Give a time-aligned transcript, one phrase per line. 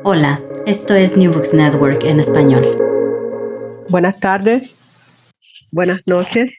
[0.00, 2.64] Hola, esto es New Books Network en español.
[3.88, 4.74] Buenas tardes,
[5.70, 6.52] buenas noches,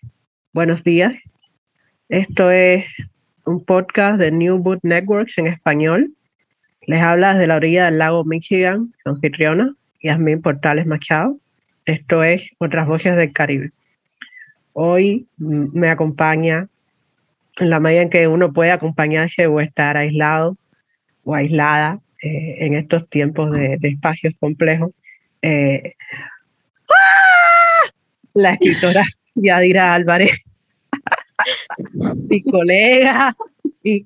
[0.53, 1.13] buenos días.
[2.07, 2.85] Esto es
[3.45, 6.13] un podcast de New Book Networks en español.
[6.83, 11.37] Les habla desde la orilla del lago Michigan, anfitriona, Yasmin Portales Machado.
[11.85, 13.71] Esto es Otras Voces del Caribe.
[14.71, 16.67] Hoy me acompaña,
[17.57, 20.55] en la medida en que uno puede acompañarse o estar aislado
[21.25, 24.93] o aislada eh, en estos tiempos de, espacios complejos.
[25.41, 25.95] Eh,
[28.33, 29.03] la escritora
[29.35, 30.31] Yadira Álvarez,
[32.29, 33.35] mi colega,
[33.83, 34.05] mi,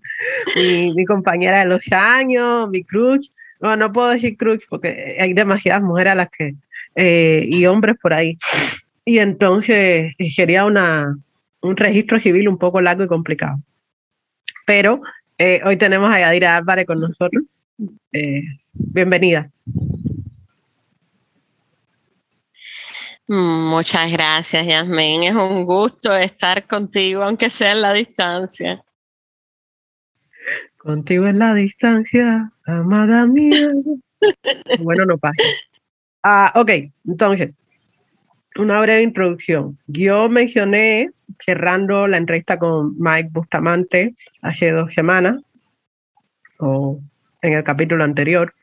[0.96, 3.32] mi, compañera de los años, mi cruz.
[3.62, 6.56] No, no puedo decir cruz porque hay demasiadas mujeres a las que,
[6.96, 8.36] eh, y hombres por ahí.
[9.06, 11.16] Y entonces sería una,
[11.62, 13.59] un registro civil un poco largo y complicado.
[14.66, 15.02] Pero
[15.66, 17.44] hoy tenemos a Yadira Álvarez con nosotros.
[18.11, 18.42] Eh,
[18.73, 19.52] bienvenida.
[23.28, 25.23] Muchas gracias, Yasmin.
[25.23, 28.84] Es un gusto estar contigo, aunque sea en la distancia.
[30.78, 33.67] Contigo en la distancia, amada mía.
[34.80, 35.36] bueno, no pasa.
[36.23, 36.72] Ah, ok,
[37.06, 37.52] entonces,
[38.56, 39.78] una breve introducción.
[39.88, 41.12] Yo mencioné,
[41.45, 45.41] cerrando la entrevista con Mike Bustamante hace dos semanas,
[46.59, 47.02] o
[47.42, 48.54] en el capítulo anterior,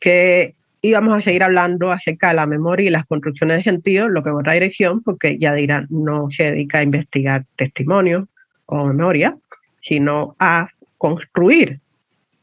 [0.00, 4.22] que íbamos a seguir hablando acerca de la memoria y las construcciones de sentido, lo
[4.22, 8.28] que otra dirección, porque Yadira no se dedica a investigar testimonio
[8.66, 9.36] o memoria,
[9.80, 11.80] sino a construir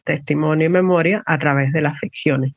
[0.03, 2.53] testimonio y memoria a través de las ficciones.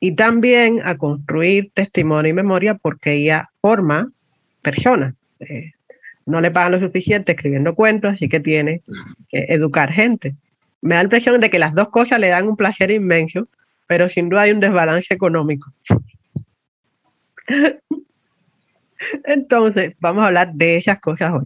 [0.00, 4.10] Y también a construir testimonio y memoria porque ella forma
[4.62, 5.14] personas.
[5.40, 5.72] Eh,
[6.24, 8.82] no le pagan lo suficiente escribiendo cuentos, así que tiene
[9.30, 10.34] que educar gente
[10.80, 13.48] me da la impresión de que las dos cosas le dan un placer inmenso,
[13.86, 15.72] pero sin duda hay un desbalance económico.
[19.24, 21.44] Entonces, vamos a hablar de esas cosas hoy.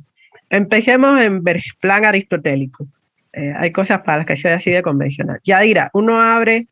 [0.51, 1.43] Empecemos en
[1.81, 2.85] plan aristotélico.
[3.33, 5.41] Eh, hay cosas para las que soy así de convencional.
[5.45, 6.67] Ya dirá, uno abre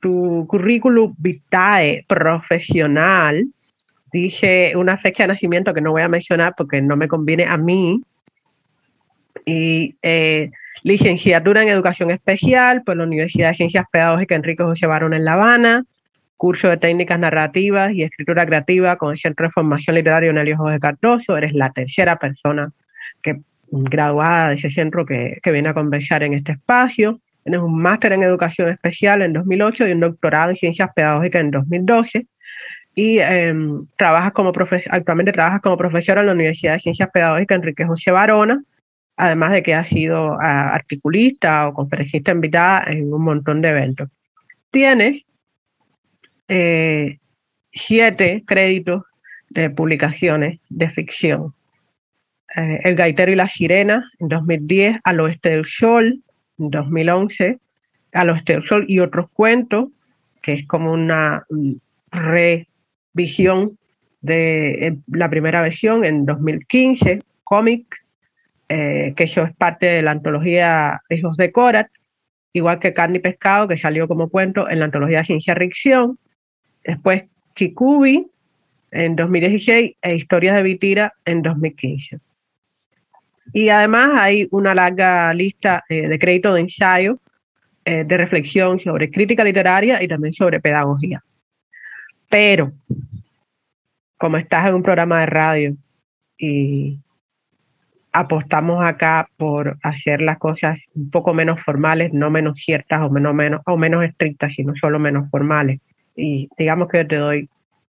[0.00, 3.46] tu currículum vitae profesional,
[4.12, 7.56] dice una fecha de nacimiento que no voy a mencionar porque no me conviene a
[7.56, 8.02] mí,
[9.44, 10.50] y eh,
[10.82, 15.34] licenciatura en Educación Especial por la Universidad de Ciencias Pedagógicas Enrique José Barón en La
[15.34, 15.84] Habana,
[16.36, 20.80] curso de técnicas narrativas y escritura creativa con el Centro de Formación Literaria Onelio José
[20.80, 21.36] Cardoso.
[21.36, 22.72] Eres la tercera persona
[23.22, 23.40] que
[23.70, 27.20] graduada de ese centro que, que viene a conversar en este espacio.
[27.44, 31.50] Tienes un máster en Educación Especial en 2008 y un doctorado en Ciencias Pedagógicas en
[31.52, 32.26] 2012
[32.94, 34.52] y em, trabajas como
[34.90, 38.62] actualmente trabajas como profesora en la Universidad de Ciencias Pedagógicas Enrique José Barona
[39.16, 44.08] además de que ha sido ah, articulista o conferencista invitada en un montón de eventos.
[44.70, 45.24] Tiene
[46.48, 47.18] eh,
[47.72, 49.04] siete créditos
[49.50, 51.54] de publicaciones de ficción.
[52.56, 56.22] Eh, el gaitero y la sirena en 2010, Al oeste del sol
[56.58, 57.58] en 2011,
[58.12, 59.88] Al oeste del sol y otros cuentos,
[60.42, 61.46] que es como una
[62.10, 63.78] revisión
[64.20, 68.01] de eh, la primera versión en 2015, cómic
[68.74, 71.88] eh, que eso es parte de la antología Hijos de Korat,
[72.54, 76.18] igual que Carne y Pescado, que salió como cuento en la antología Ciencia Ricción,
[76.82, 78.28] después Kikubi
[78.90, 82.18] en 2016 e Historias de Vitira en 2015.
[83.52, 87.18] Y además hay una larga lista eh, de créditos de ensayo,
[87.84, 91.22] eh, de reflexión sobre crítica literaria y también sobre pedagogía.
[92.30, 92.72] Pero,
[94.16, 95.76] como estás en un programa de radio
[96.38, 96.98] y
[98.12, 103.34] apostamos acá por hacer las cosas un poco menos formales, no menos ciertas o menos,
[103.34, 105.80] menos, o menos estrictas, sino solo menos formales.
[106.14, 107.48] Y digamos que te doy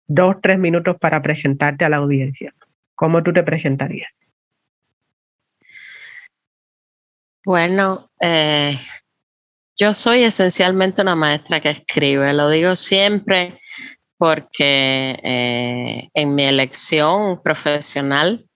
[0.07, 2.53] dos, tres minutos para presentarte a la audiencia.
[2.95, 4.11] ¿Cómo tú te presentarías?
[7.45, 8.73] Bueno, eh,
[9.77, 13.59] yo soy esencialmente una maestra que escribe, lo digo siempre
[14.19, 18.48] porque eh, en mi elección profesional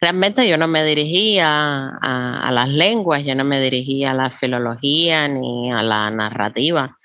[0.00, 5.28] realmente yo no me dirigía a, las lenguas, yo no me dirigía a la filología
[5.28, 6.96] ni a la narrativa.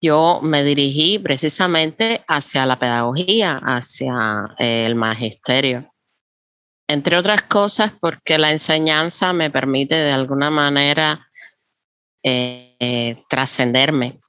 [0.00, 5.90] yo me dirigí precisamente hacia la pedagogía, hacia el magisterio.
[6.88, 11.26] Entre otras cosas porque la enseñanza me permite de alguna manera
[12.22, 14.20] eh, trascenderme.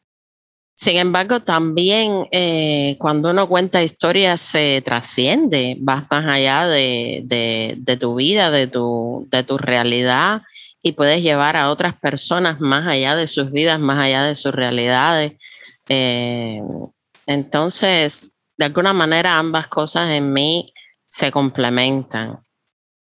[0.80, 8.14] Sin embargo, también eh, cuando uno cuenta historias se trasciende, vas más allá de, tu
[8.14, 10.44] vida, de tu, de realidad
[10.84, 14.54] y puedes llevar a otras personas más allá de sus vidas, más allá de sus
[14.54, 15.42] realidades.
[15.90, 16.62] Eh,
[17.26, 20.68] entonces, de alguna manera ambas cosas en mí
[21.08, 22.38] se complementan.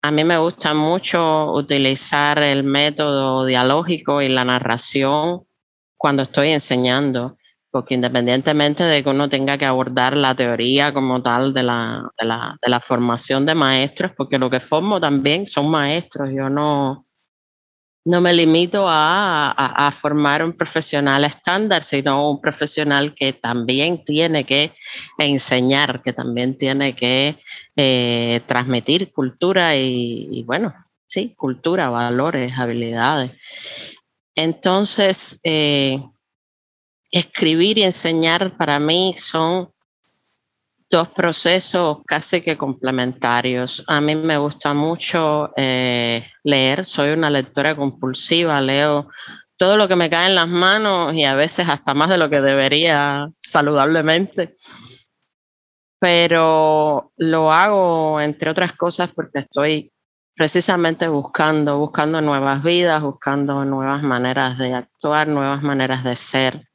[0.02, 5.42] A mí me gusta mucho utilizar el método dialógico y la narración
[5.96, 7.36] cuando estoy enseñando,
[7.70, 12.26] porque independientemente de que uno tenga que abordar la teoría como tal de la, de
[12.26, 17.06] la, de la formación de maestros, porque lo que formo también son maestros, yo no,
[18.04, 24.72] no me limito a, formar un profesional estándar, sino un profesional que también tiene que
[25.18, 27.36] enseñar, que también tiene que
[27.76, 30.74] eh, transmitir cultura y, bueno,
[31.06, 33.32] sí, cultura, valores, habilidades.
[34.34, 36.02] Entonces, eh,
[37.10, 39.70] escribir y enseñar para mí son
[40.90, 43.84] dos procesos casi que complementarios.
[43.86, 49.08] A mí me gusta mucho eh, leer, soy una lectora compulsiva, leo
[49.56, 52.30] todo lo que me cae en las manos y a veces hasta más de lo
[52.30, 54.54] que debería saludablemente.
[56.00, 59.92] Pero lo hago, entre otras cosas, porque estoy
[60.34, 66.69] precisamente buscando, buscando nuevas vidas, buscando nuevas maneras de actuar, nuevas maneras de ser,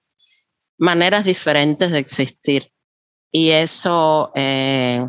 [0.77, 2.71] maneras diferentes de existir
[3.37, 5.05] y eso eh,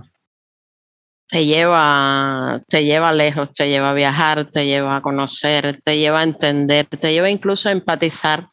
[1.29, 6.19] te, lleva, te lleva lejos, te lleva a viajar, te lleva a conocer, te lleva
[6.19, 8.49] a entender, te lleva incluso a empatizar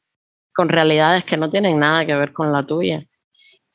[0.53, 3.03] con realidades que no tienen nada que ver con la tuya.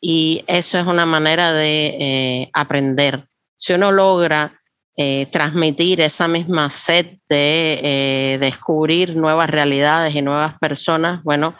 [0.00, 3.26] Y eso es una manera de eh, aprender.
[3.56, 4.60] Si uno logra
[4.96, 11.56] eh, transmitir esa misma sed de descubrir nuevas realidades y nuevas personas, bueno,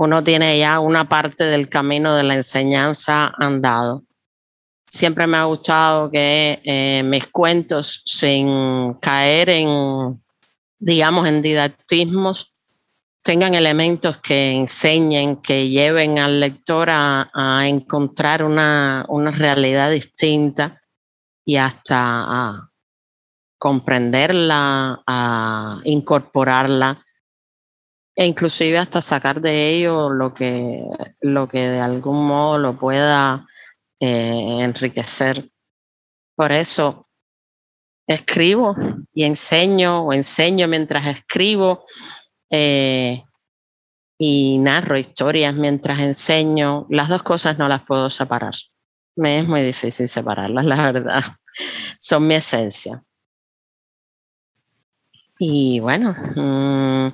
[0.00, 4.04] uno tiene ya una parte del camino de la enseñanza andado.
[4.86, 10.22] Siempre me ha gustado que eh, mis cuentos, sin caer en,
[10.78, 12.52] digamos, en didactismos,
[13.24, 20.80] tengan elementos que enseñen, que lleven al lector a, encontrar una, una, realidad distinta
[21.44, 22.70] y hasta a
[23.58, 27.04] comprenderla, a incorporarla
[28.18, 30.82] e inclusive hasta sacar de ello lo que,
[31.20, 33.46] lo que de algún modo lo pueda
[34.00, 35.48] eh, enriquecer.
[36.34, 37.08] Por eso
[38.08, 38.74] escribo
[39.14, 41.84] y enseño o enseño mientras escribo
[42.50, 43.22] eh,
[44.18, 46.88] y narro historias mientras enseño.
[46.90, 48.54] Las dos cosas no las puedo separar.
[49.14, 51.22] Me es muy difícil separarlas, la verdad.
[52.00, 53.00] Son mi esencia.
[55.38, 57.12] Y bueno, mm,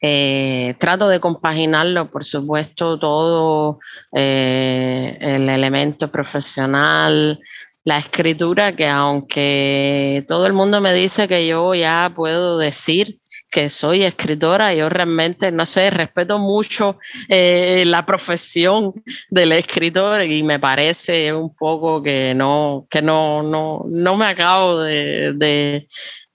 [0.00, 3.78] eh, trato de compaginarlo, por supuesto, todo
[4.12, 7.40] eh, el elemento profesional,
[7.84, 13.70] la escritura, que aunque todo el mundo me dice que yo ya puedo decir que
[13.70, 16.98] soy escritora, yo realmente, no sé, respeto mucho
[17.28, 18.92] eh, la profesión
[19.30, 24.80] del escritor y me parece un poco que no, que no, no, no me acabo
[24.80, 25.86] de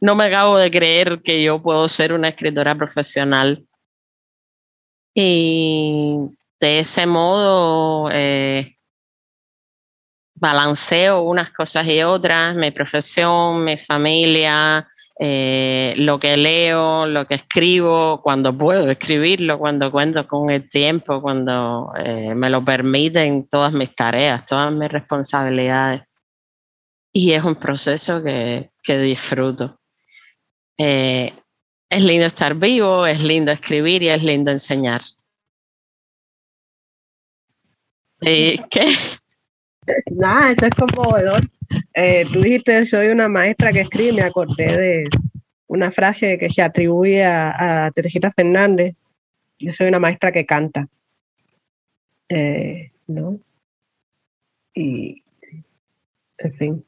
[0.02, 3.66] no me acabo de creer que yo puedo ser una escritora profesional.
[5.14, 6.18] Y
[6.60, 8.78] de ese modo eh,
[10.34, 14.88] balanceo unas cosas y otras, mi profesión, mi familia,
[15.20, 21.22] eh, lo que leo, lo que escribo, cuando puedo escribirlo, cuando cuento con el tiempo,
[21.22, 26.02] cuando eh, me lo permiten todas mis tareas, todas mis responsabilidades.
[27.14, 29.81] Y es un proceso que, que disfruto.
[30.84, 31.32] Eh,
[31.92, 35.02] es lindo estar vivo, es lindo escribir y es lindo enseñar.
[38.22, 38.88] Eh, ¿Qué?
[40.10, 41.42] Nada, esto es conmovedor.
[41.94, 45.10] Eh, tú dijiste, soy una maestra que escribe, me acordé de
[45.68, 48.96] una frase que se atribuye a, a Teresita Fernández.
[49.60, 50.88] Yo soy una maestra que canta.
[53.06, 53.40] ¿No?
[54.74, 55.22] Y,
[56.40, 56.86] en fin.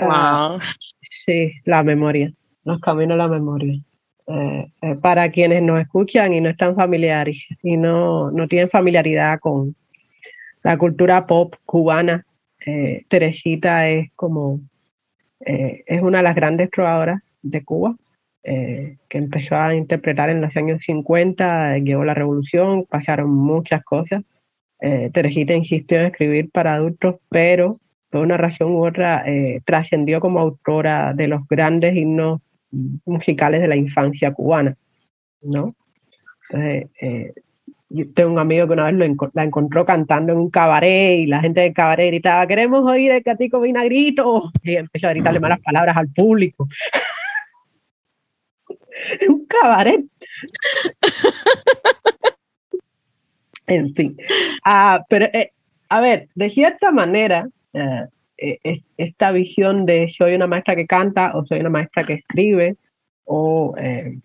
[0.00, 0.58] Wow.
[1.24, 2.32] Sí, la memoria,
[2.64, 3.74] los caminos de la memoria.
[4.26, 9.38] Eh, eh, para quienes nos escuchan y no están familiares y no, no tienen familiaridad
[9.38, 9.76] con
[10.64, 12.26] la cultura pop cubana,
[12.66, 14.60] eh, Teresita es como,
[15.40, 17.96] es una de las grandes trovadoras de Cuba.
[18.42, 24.22] que empezó a interpretar en los años 50, llegó la revolución, pasaron muchas cosas.
[25.12, 27.78] Teresita insistió en escribir para adultos, pero
[28.12, 29.24] por una razón u otra
[29.64, 32.40] trascendió como autora de los grandes himnos
[33.04, 34.76] musicales de la infancia cubana,
[35.40, 35.74] ¿no?
[36.48, 37.32] Entonces, eh,
[37.88, 41.26] yo tengo un amigo que una vez lo la encontró cantando en un cabaret y
[41.26, 44.50] la gente del cabaret gritaba, queremos oír el catico vinagrito.
[44.62, 46.68] Y empezó a gritarle malas palabras al público.
[49.28, 50.04] un cabaret.
[53.66, 54.16] en fin.
[54.64, 55.52] Ah, pero, eh,
[55.88, 61.32] a ver, de cierta manera, eh, e, esta visión de soy una maestra que canta
[61.34, 62.76] o soy una maestra que escribe
[63.24, 64.18] o eh,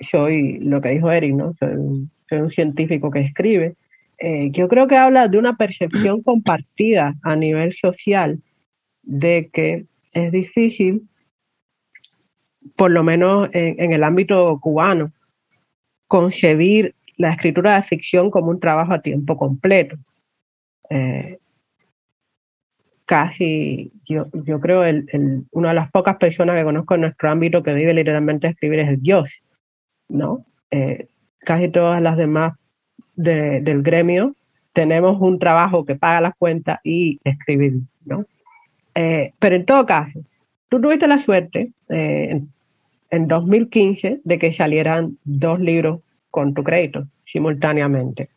[0.00, 1.54] soy lo que dijo Eric, ¿no?
[1.58, 3.74] Soy un, científico que escribe.
[4.18, 8.40] Eh, yo creo que habla de una percepción compartida a nivel social
[9.02, 11.08] de que es difícil,
[12.76, 15.12] por lo menos en, el ámbito cubano,
[16.06, 19.96] concebir la escritura de ficción como un trabajo a tiempo completo.
[20.88, 21.39] Eh,
[23.10, 27.74] casi, yo, creo, el, una de las pocas personas que conozco en nuestro ámbito que
[27.74, 29.28] vive literalmente escribir es Dios,
[30.08, 30.46] ¿no?
[30.70, 31.08] Eh,
[31.40, 32.52] casi todas las demás
[33.16, 34.36] del gremio
[34.72, 38.26] tenemos un trabajo que paga las cuentas y escribir, ¿no?
[38.94, 40.20] Eh, pero en todo caso,
[40.68, 42.40] tú tuviste la suerte eh,
[43.10, 45.98] en 2015 de que salieran dos libros
[46.30, 48.28] con tu crédito simultáneamente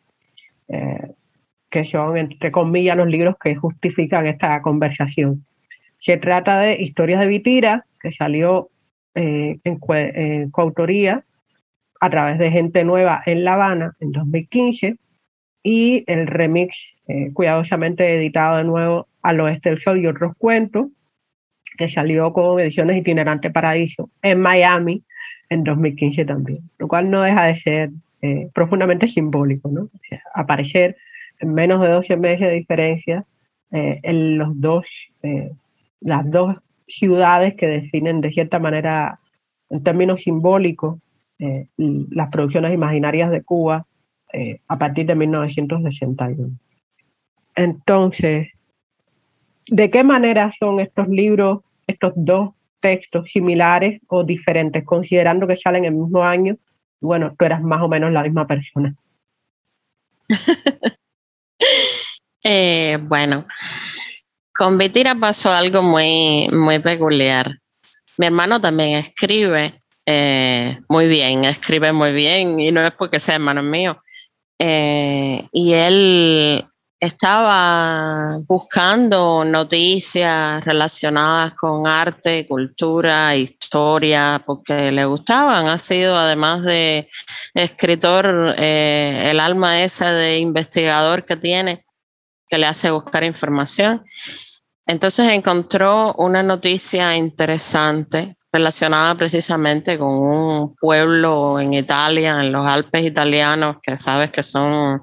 [1.74, 5.44] que son, entre comillas, los libros que justifican esta conversación.
[5.98, 8.68] Se trata de Historias de Vitira, que salió
[9.16, 11.24] eh, en, coautoría
[12.00, 14.98] a través de Gente Nueva en La Habana en 2015,
[15.64, 16.76] y el remix
[17.08, 20.92] eh, cuidadosamente editado de nuevo al oeste del sol y otros cuentos,
[21.76, 25.02] que salió con ediciones Itinerante Paraíso en Miami
[25.48, 27.90] en 2015 también, lo cual no deja de ser
[28.22, 29.88] eh, profundamente simbólico, ¿no?
[30.34, 31.04] aparecer en
[31.46, 33.24] menos de 12 meses de diferencia
[33.74, 34.84] eh, en los dos,
[35.22, 35.50] eh,
[36.00, 39.18] las dos ciudades que definen de cierta manera,
[39.68, 40.98] en términos simbólicos,
[41.40, 43.86] eh, las producciones imaginarias de Cuba
[44.66, 46.58] a partir de 1961.
[47.54, 48.48] Entonces,
[49.68, 55.84] ¿de qué manera son estos libros, estos dos textos similares o diferentes, considerando que salen
[55.84, 56.56] el mismo año?
[57.00, 58.96] Bueno, tú eras más o menos la misma persona.
[62.46, 63.46] Eh, bueno,
[64.54, 67.58] con Vitira pasó algo muy, muy peculiar.
[68.18, 73.36] Mi hermano también escribe eh, muy bien, escribe muy bien y no es porque sea
[73.36, 74.02] hermano mío.
[74.58, 76.66] Eh, y él
[77.04, 85.68] estaba buscando noticias relacionadas con arte, cultura, historia, porque le gustaban.
[85.68, 87.08] Ha sido, además de
[87.54, 91.84] escritor, el alma esa de investigador que tiene
[92.48, 94.02] que le hace buscar información.
[94.86, 103.04] Entonces encontró una noticia interesante relacionada precisamente con un pueblo en Italia, en los Alpes
[103.04, 105.02] italianos, que sabes que son,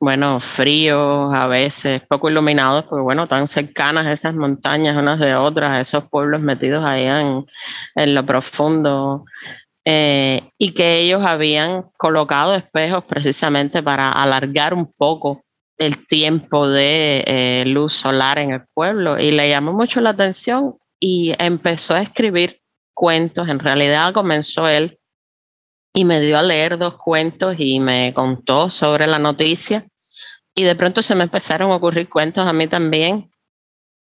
[0.00, 5.80] bueno, fríos, a veces poco iluminados, porque bueno, tan cercanas esas montañas unas de otras,
[5.80, 7.46] esos pueblos metidos allá en,
[7.94, 9.24] en lo profundo,
[9.84, 15.44] eh, y que ellos habían colocado espejos precisamente para alargar un poco
[15.78, 20.74] el tiempo de eh, luz solar en el pueblo y le llamó mucho la atención
[20.98, 22.60] y empezó a escribir
[22.98, 23.48] cuentos.
[23.48, 24.98] En realidad comenzó él
[25.94, 29.86] y me dio a leer dos cuentos y me contó sobre la noticia
[30.52, 33.30] y de pronto se me empezaron a ocurrir cuentos a mí también,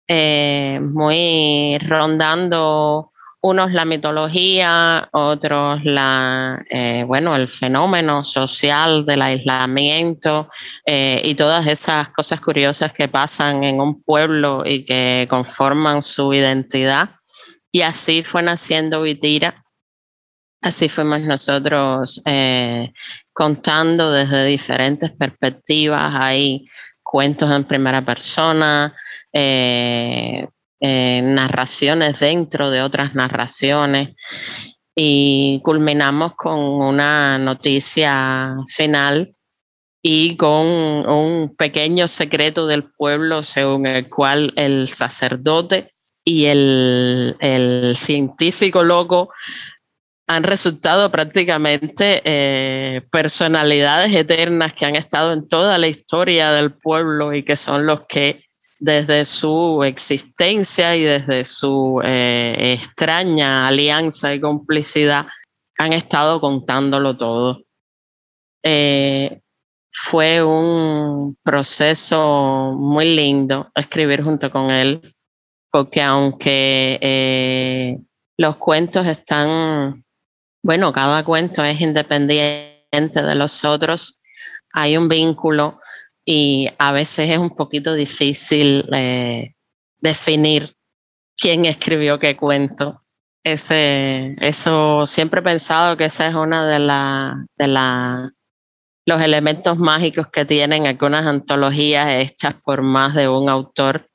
[0.07, 3.11] eh, muy rondando
[3.41, 10.47] unos la mitología, otros la, eh, bueno, el fenómeno social del aislamiento
[10.83, 16.33] eh, y todas esas cosas curiosas que pasan en un pueblo y que conforman su
[16.33, 17.11] identidad.
[17.71, 19.55] Y así fue naciendo Vitira.
[20.61, 22.91] Así fuimos nosotros eh,
[23.31, 26.13] contando desde diferentes perspectivas.
[26.15, 26.65] Hay
[27.03, 28.95] cuentos en primera persona,
[29.31, 30.47] eh,
[30.79, 34.15] narraciones dentro de otras narraciones
[34.99, 39.35] y culminamos con una noticia final
[40.01, 45.91] y con un pequeño secreto del pueblo según el cual el sacerdote
[46.27, 49.31] y el, el científico loco
[50.27, 57.33] han resultado prácticamente eh, personalidades eternas que han estado en toda la historia del pueblo
[57.33, 58.43] y que son los que
[58.77, 65.27] desde su existencia y desde su eh, extraña alianza y complicidad
[65.77, 67.61] han estado contándolo todo.
[68.63, 69.39] Eh,
[69.91, 75.15] fue un proceso muy lindo escribir junto con él,
[75.77, 77.99] porque aunque eh,
[78.35, 80.03] los cuentos están,
[80.63, 84.17] bueno, cada cuento es independiente de los otros,
[84.73, 85.79] hay un vínculo
[86.25, 89.53] y a veces es un poquito difícil eh,
[89.99, 90.73] definir
[91.37, 93.03] quién escribió qué cuento.
[93.43, 98.31] Ese, eso siempre he pensado que esa es una de,
[99.05, 104.06] los elementos mágicos que tienen algunas antologías hechas por más de un autor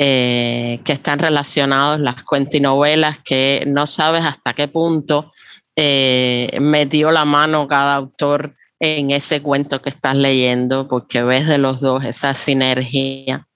[0.00, 5.28] eh, que están relacionados, las cuentinovelas, que no sabes hasta qué punto
[5.74, 11.58] eh, metió la mano cada autor en ese cuento que estás leyendo, porque ves de
[11.58, 13.48] los dos esa sinergia.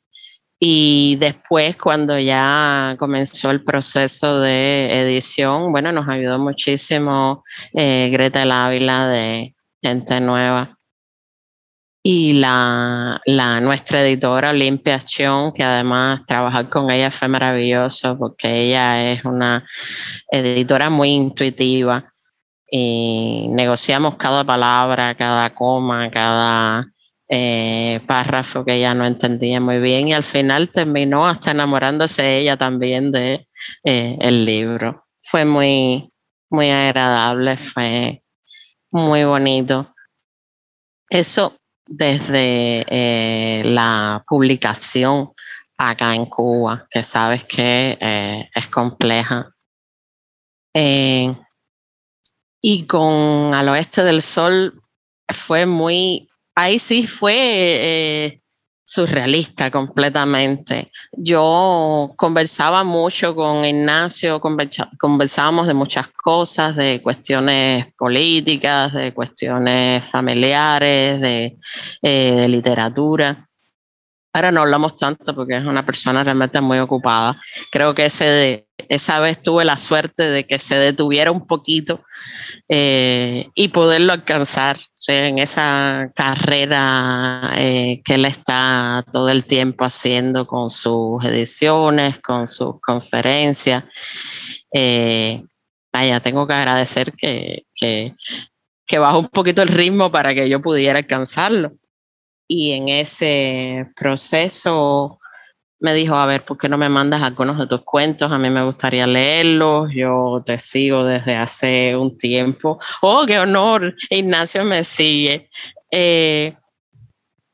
[0.58, 8.42] Y después, cuando ya comenzó el proceso de edición, bueno, nos ayudó muchísimo eh, Greta
[8.42, 10.76] Ávila de Gente Nueva.
[12.04, 13.20] Y la,
[13.62, 19.64] nuestra editora Olimpia Chion, que además trabajar con ella fue maravilloso porque ella es una
[20.28, 22.12] editora muy intuitiva
[22.68, 26.84] y negociamos cada palabra, cada coma, cada
[27.28, 32.56] eh, párrafo que ella no entendía muy bien y al final terminó hasta enamorándose ella
[32.56, 33.46] también de
[33.84, 35.06] eh, el libro.
[35.20, 36.10] Fue muy,
[36.50, 38.24] muy agradable, fue
[38.90, 39.94] muy bonito.
[41.08, 41.56] Eso
[41.86, 45.32] desde eh, la publicación
[45.76, 47.98] acá en Cuba, que sabes que
[48.54, 49.50] es compleja.
[52.64, 54.80] Y con Al Oeste del Sol
[55.28, 58.41] fue muy, ahí sí fue eh,
[58.92, 60.90] surrealista completamente.
[61.16, 64.38] Yo conversaba mucho con Ignacio,
[64.98, 71.56] conversábamos de muchas cosas, de cuestiones políticas, de cuestiones familiares, de,
[72.02, 73.48] eh, literatura.
[74.34, 77.36] Ahora no hablamos tanto porque es una persona realmente muy ocupada.
[77.70, 82.02] Creo que ese esa vez tuve la suerte de que se detuviera un poquito
[82.68, 90.46] eh, y poderlo alcanzar en esa carrera eh, que él está todo el tiempo haciendo
[90.46, 93.84] con sus ediciones, con sus conferencias.
[94.72, 95.42] Eh,
[95.92, 98.14] vaya, tengo que agradecer que, que,
[98.86, 101.72] que bajó un poquito el ritmo para que yo pudiera alcanzarlo
[102.48, 105.18] y en ese proceso
[105.82, 108.30] me dijo, a ver, ¿por qué no me mandas algunos de tus cuentos?
[108.30, 112.78] A mí me gustaría leerlos, yo te sigo desde hace un tiempo.
[113.00, 115.48] Oh, qué honor, Ignacio me sigue.
[115.90, 116.54] Eh,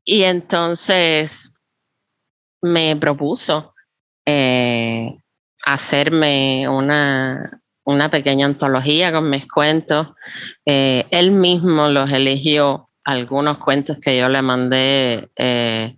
[0.04, 1.54] y entonces
[2.60, 3.74] me propuso
[4.26, 5.16] eh,
[5.64, 10.08] hacerme una, una, pequeña antología con mis cuentos.
[10.66, 15.96] Eh, él mismo los eligió algunos cuentos que yo le mandé eh,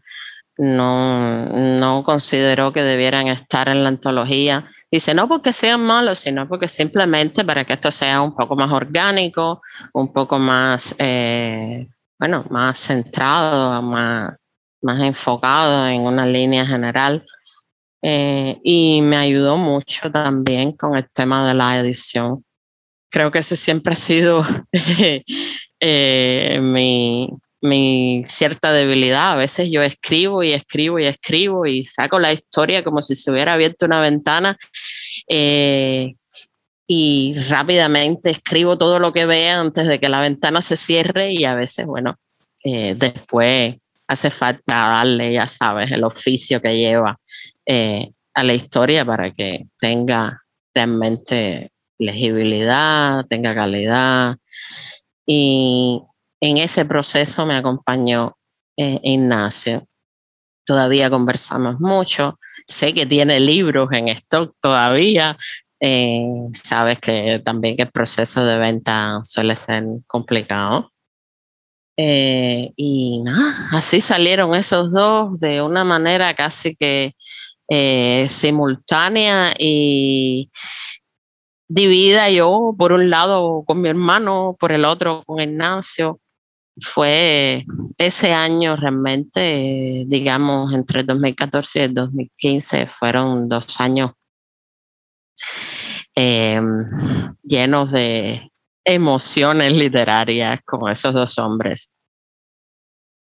[0.59, 4.64] no, no consideró que debieran estar en la antología.
[4.92, 8.70] Dice, no porque sean malos, sino porque simplemente para que esto sea un poco más
[8.70, 9.61] orgánico,
[9.92, 14.37] un poco más, eh, bueno, más centrado, más,
[14.81, 17.25] más enfocado en una línea general.
[18.03, 22.44] Eh, y me ayudó mucho también con el tema de la edición.
[23.11, 24.44] Creo que ese siempre ha sido
[25.81, 26.61] Eh,
[27.62, 29.33] mi, cierta debilidad.
[29.33, 33.31] A veces yo escribo y escribo y escribo y saco la historia como si se
[33.31, 34.57] hubiera abierto una ventana
[35.29, 36.14] eh,
[36.87, 41.45] y rápidamente escribo todo lo que vea antes de que la ventana se cierre y
[41.45, 42.16] a veces, bueno,
[42.64, 47.19] eh, después hace falta darle, ya sabes, el oficio que lleva
[48.35, 50.43] a la historia para que tenga
[50.75, 54.37] realmente legibilidad, tenga calidad.
[55.33, 56.03] Y
[56.40, 58.37] en ese proceso me acompañó
[58.77, 59.87] eh, Ignacio.
[60.66, 62.37] Todavía conversamos mucho.
[62.66, 65.38] Sé que tiene libros en stock todavía.
[65.79, 70.90] Eh, sabes que también el proceso de venta suele ser complicado.
[71.97, 77.14] Eh, y nada, así salieron esos dos de una manera casi que
[78.29, 80.51] simultánea y,
[81.70, 86.20] dividida yo, por un lado con mi hermano, por el otro con Ignacio.
[86.80, 87.64] Fue
[87.96, 94.12] ese año realmente, digamos, entre 2014 y 2015, fueron dos años
[96.14, 96.90] em,
[97.42, 98.40] llenos de
[98.85, 101.94] emociones literarias con esos dos hombres.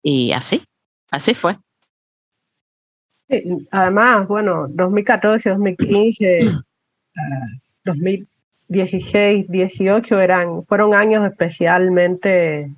[0.03, 0.63] Y así,
[1.11, 1.57] así fue.
[3.71, 6.53] Además, bueno, 2014, 2015,
[7.85, 8.29] 2000,
[8.69, 12.71] 16, 18 eran, fueron años especialmente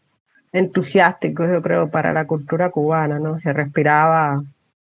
[0.53, 3.39] entusiásticos, yo creo, para la cultura cubana, ¿no?
[3.41, 4.43] Se respiraba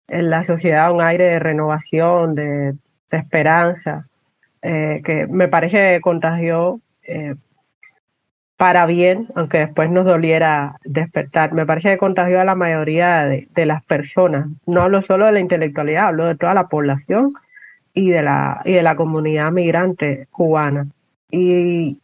[0.09, 2.75] en la sociedad un aire de renovación, de,
[3.11, 4.07] esperanza,
[4.63, 7.35] eh, que me parece que contagió eh,
[8.57, 11.53] para bien, aunque después nos doliera despertar.
[11.53, 14.49] Me parece que contagió a la mayoría de, de, las personas.
[14.67, 17.33] No hablo solo de la intelectualidad, hablo de toda la población
[17.95, 20.87] y de la, y de la comunidad migrante cubana.
[21.31, 21.99] Y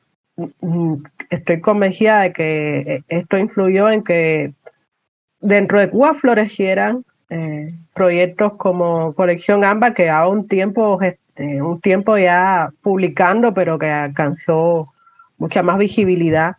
[0.61, 0.95] mm,
[1.31, 4.53] estoy convencida de que esto influyó en que
[5.41, 11.81] dentro de Cuba florecieran eh, proyectos como Colección AMBA, que a un tiempo, eh, un
[11.81, 14.93] tiempo ya publicando, pero que alcanzó
[15.39, 16.57] mucha más visibilidad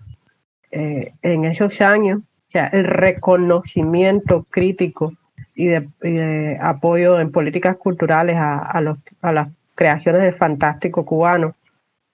[0.71, 2.19] eh, en esos años.
[2.19, 5.13] O sea, el reconocimiento crítico
[5.57, 11.55] y de, apoyo en políticas culturales a, los, a las creaciones del fantástico cubano.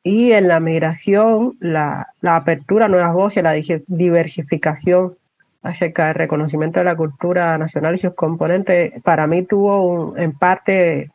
[0.02, 3.54] Y en la migración, la, la apertura a nuevas voces, la
[3.88, 5.16] diversificación
[5.62, 10.32] acerca del reconocimiento de la cultura nacional y sus componentes, para mí tuvo un, en
[10.32, 11.12] parte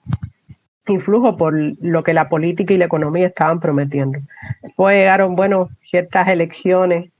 [0.86, 4.18] influjo por lo que la política y la economía estaban prometiendo.
[4.62, 7.10] Después llegaron, bueno, ciertas elecciones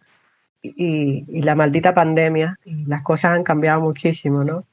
[0.62, 4.64] y, y, la maldita pandemia y las cosas han cambiado muchísimo, ¿no?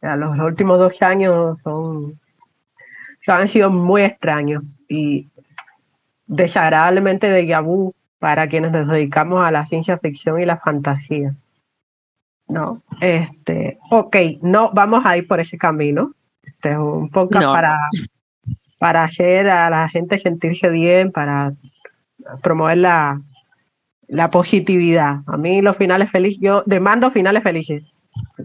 [0.00, 2.18] Los, últimos dos años son,
[3.26, 5.28] han sido muy extraños y
[6.26, 11.34] desagradablemente de yabú para quienes nos dedicamos a la ciencia ficción y la fantasía.
[12.46, 16.12] No, este, ok, no vamos a ir por ese camino.
[16.42, 17.78] Este es un poco para,
[18.78, 21.54] para hacer a la gente sentirse bien, para
[22.42, 23.20] promover la,
[24.08, 25.20] la positividad.
[25.26, 27.84] A mí los finales felices, yo demando finales felices.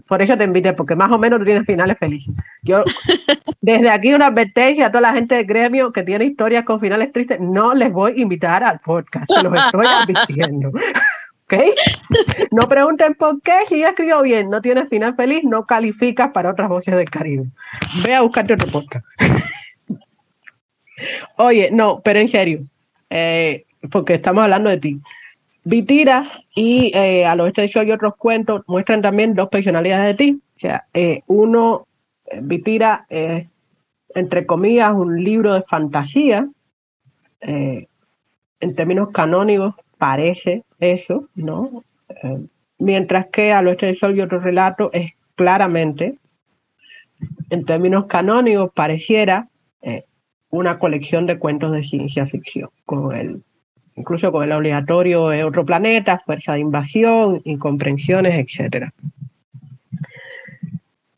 [0.06, 2.34] Por eso te invité, porque más o menos tú tienes finales felices.
[2.62, 2.84] Yo,
[3.60, 7.12] desde aquí una advertencia a toda la gente del gremio que tiene historias con finales
[7.12, 10.70] tristes, no les voy a invitar al podcast, se los estoy advirtiendo.
[11.44, 11.54] ¿Ok?
[12.52, 16.50] No pregunten por qué, si ya escribió bien, no tienes final feliz, no calificas para
[16.50, 17.46] otras voces del Caribe.
[18.04, 19.04] Ve a buscarte otro podcast.
[21.36, 22.60] Oye, no, pero en serio,
[23.08, 25.00] eh, porque estamos hablando de ti.
[25.64, 30.42] Vitira y eh, a los oeste y otros cuentos muestran también dos personalidades de ti.
[30.56, 31.86] O sea, eh, uno,
[32.26, 33.46] eh, Vitira es,
[34.14, 36.48] entre comillas, un libro de fantasía.
[37.42, 41.84] en términos canónicos parece eso, ¿no?
[42.78, 46.18] mientras que a los oeste del y otro relato es claramente,
[47.50, 49.48] en términos canónicos, pareciera
[50.50, 53.42] una colección de cuentos de ciencia ficción, con el
[54.00, 58.90] incluso con el obligatorio de otro planeta, fuerza de invasión, incomprensiones, etc.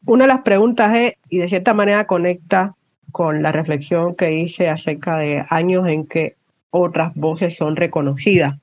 [0.05, 2.75] Una de las preguntas es, y de cierta manera conecta
[3.12, 6.35] con la reflexión que hice acerca de años en que
[6.71, 8.59] otras voces son reconocidas.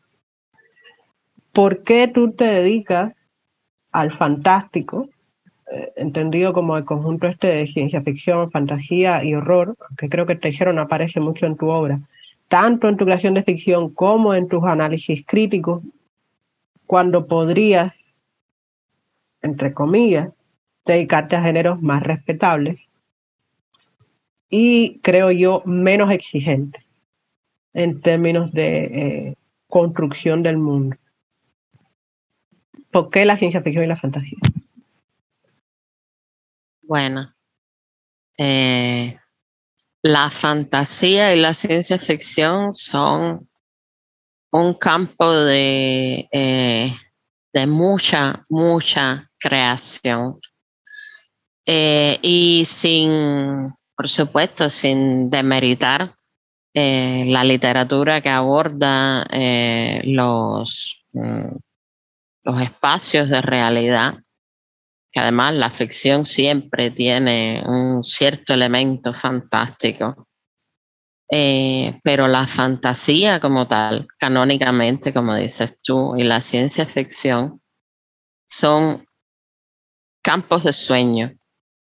[1.53, 3.13] ¿Por qué tú te dedicas
[3.91, 5.07] al fantástico,
[5.71, 10.35] eh, entendido como el conjunto este de ciencia ficción, fantasía y horror, que creo que
[10.35, 12.01] te no aparece mucho en tu obra?
[12.49, 15.83] Tanto en tu creación de ficción como en tus análisis críticos,
[16.85, 17.93] cuando podrías,
[19.41, 20.33] entre comillas,
[20.85, 22.79] dedicarte a géneros más respetables
[24.49, 26.83] y, creo yo, menos exigentes
[27.73, 29.35] en términos de eh,
[29.67, 30.97] construcción del mundo.
[32.91, 34.39] ¿Por qué la ciencia ficción y la fantasía?
[36.81, 37.31] Bueno,
[38.39, 39.19] eh,
[40.01, 43.49] la fantasía y la ciencia ficción son
[44.51, 46.93] un campo de, eh,
[47.53, 50.39] de mucha, mucha creación.
[51.65, 56.15] Eh, y sin, por supuesto, sin demeritar
[56.73, 59.27] eh, la literatura que aborda
[60.03, 61.55] los, mm,
[62.43, 64.15] los espacios de realidad
[65.11, 70.27] que además la ficción siempre tiene un cierto elemento fantástico.
[71.31, 77.61] Eh, pero la fantasía como tal, canónicamente, como dices tú, y la ciencia ficción
[78.47, 79.05] son
[80.23, 81.37] campos de sueño,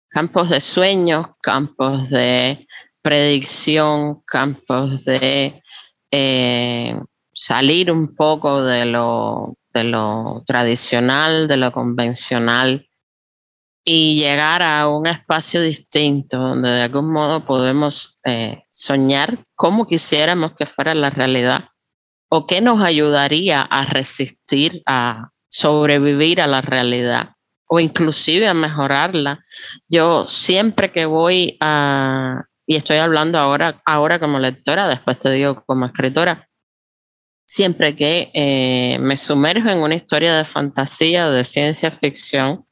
[0.09, 2.65] campos de sueños, campos de
[3.03, 5.61] predicción, campos de
[6.09, 6.99] eh,
[7.33, 12.87] salir un poco de lo, de lo tradicional, de lo convencional
[13.85, 20.53] y llegar a un espacio distinto donde de algún modo podemos eh, soñar como quisiéramos
[20.55, 21.69] que fuera la realidad
[22.29, 27.35] o qué nos ayudaría a resistir, a sobrevivir a la realidad
[27.67, 29.43] o inclusive a mejorarla.
[29.89, 35.63] Yo siempre que voy a, y estoy hablando ahora, ahora como lectora, después te digo
[35.65, 36.49] como escritora,
[37.47, 42.65] siempre que eh, me sumerjo en una historia de fantasía o de ciencia ficción,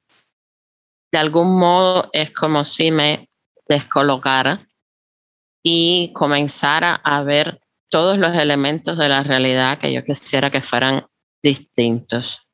[1.14, 3.30] de algún modo es como si me
[3.68, 4.60] descolocara
[5.64, 11.06] y comenzara a ver todos los elementos de la realidad que yo quisiera que fueran
[11.44, 12.50] distintos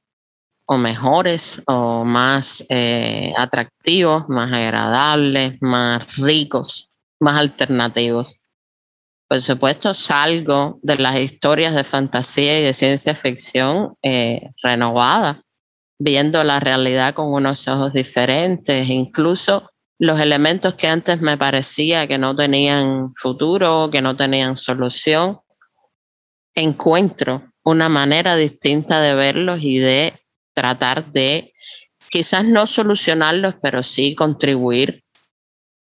[0.65, 8.41] o mejores o más eh, atractivos, más agradables, más ricos, más alternativos.
[9.29, 15.41] Por supuesto, salgo de las historias de fantasía y de ciencia ficción eh, renovada,
[15.99, 22.17] viendo la realidad con unos ojos diferentes, incluso los elementos que antes me parecía que
[22.17, 25.41] no tenían futuro, que no tenían solución,
[26.55, 30.13] encuentro una manera distinta de verlos y de
[30.53, 31.53] tratar de
[32.09, 35.03] quizás no solucionarlos, pero sí contribuir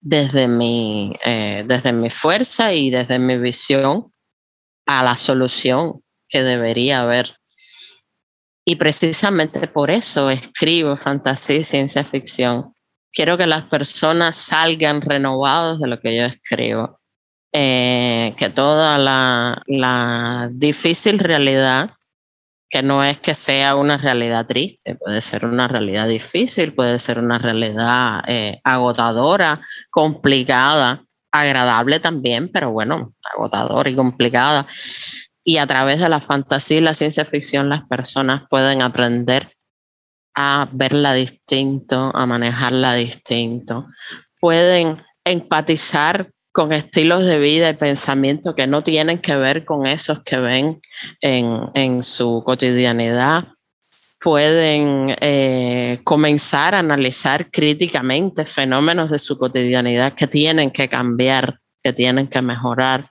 [0.02, 4.12] desde mi, eh, desde mi fuerza y desde mi visión
[4.86, 7.32] a la solución que debería haber.
[8.66, 12.74] Y precisamente por eso escribo fantasía y ciencia ficción.
[13.12, 17.00] Quiero que las personas salgan renovados de lo que yo escribo.
[17.56, 21.92] Eh, que toda la, difícil realidad
[22.68, 27.20] que no es que sea una realidad triste, puede ser una realidad difícil, puede ser
[27.20, 34.66] una realidad eh, agotadora, complicada, agradable también, pero bueno, agotadora y complicada.
[35.44, 39.48] Y a través de la fantasía y la ciencia ficción las personas pueden aprender
[40.36, 43.88] a verla distinto, a manejarla distinto,
[44.40, 50.22] pueden empatizar con estilos de vida y pensamiento que no tienen que ver con esos
[50.22, 50.82] que ven
[51.20, 53.48] en, su cotidianidad.
[54.22, 61.92] Pueden eh, comenzar a analizar críticamente fenómenos de su cotidianidad que tienen que cambiar, que
[61.92, 63.10] tienen que mejorar.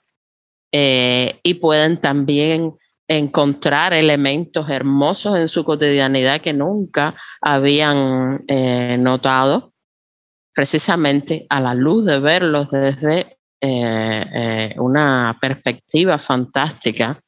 [0.74, 2.74] Eh, y pueden también
[3.06, 9.74] encontrar elementos hermosos en su cotidianidad que nunca habían eh, notado
[10.54, 17.20] precisamente a la luz de verlos desde eh, una perspectiva fantástica.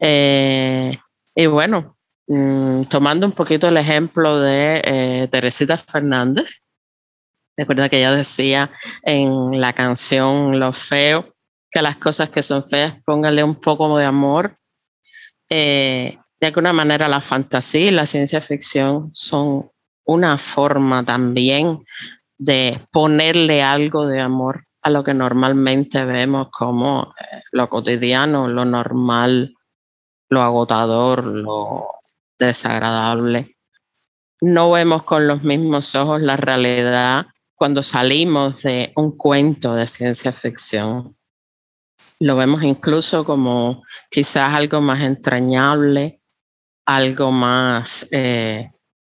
[0.00, 1.96] Y bueno,
[2.26, 6.66] mm, tomando un poquito el ejemplo de Teresita Fernández,
[7.56, 8.70] recuerda que ella decía
[9.02, 11.33] en la canción Lo Feo,
[11.74, 14.56] que las cosas que son feas, póngale un poco de amor.
[15.50, 19.70] de alguna manera la fantasía y la ciencia ficción son
[20.04, 21.84] una forma también
[22.38, 28.64] de ponerle algo de amor a lo que normalmente vemos como eh, lo cotidiano, lo
[28.64, 29.54] normal,
[30.28, 31.88] lo agotador, lo
[32.38, 33.56] desagradable.
[34.40, 40.30] No vemos con los mismos ojos la realidad cuando salimos de un cuento de ciencia
[40.30, 41.16] ficción.
[42.20, 46.20] Lo vemos incluso como quizás algo más entrañable,
[46.86, 48.70] algo más eh,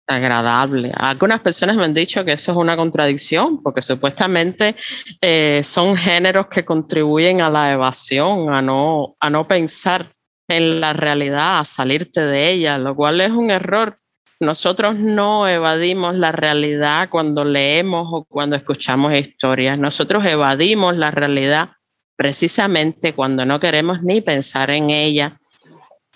[0.10, 0.92] agradable.
[0.96, 4.76] Algunas personas me han dicho que eso es una contradicción, porque supuestamente
[5.22, 10.12] eh, son géneros que contribuyen a la evasión, a no, a no pensar
[10.50, 14.00] en la realidad, a salirte de ella, lo cual es un error.
[14.42, 19.78] Nosotros no evadimos la realidad cuando leemos o cuando escuchamos historias.
[19.78, 21.72] Nosotros evadimos la realidad
[22.19, 25.39] precisamente cuando no queremos ni pensar en ella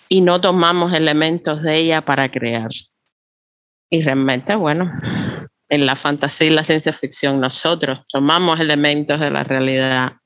[0.09, 2.67] y no tomamos elementos de ella para crear.
[3.89, 4.91] Y realmente, bueno,
[5.69, 10.17] en la fantasía y la ciencia ficción nosotros tomamos elementos de la realidad,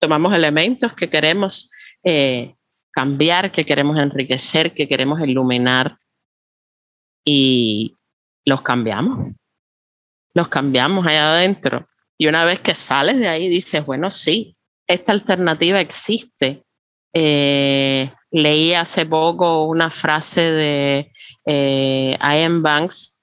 [0.00, 1.68] tomamos elementos que queremos
[2.04, 2.54] eh,
[2.92, 5.98] cambiar, que queremos enriquecer, que queremos iluminar
[7.24, 7.96] y
[8.44, 9.34] los cambiamos.
[10.32, 11.88] Los cambiamos allá adentro.
[12.16, 14.53] Y una vez que sales de ahí dices, bueno, sí,
[14.86, 16.64] esta alternativa existe.
[17.12, 21.12] Eh, leí hace poco una frase de
[21.46, 23.22] eh, Ian Banks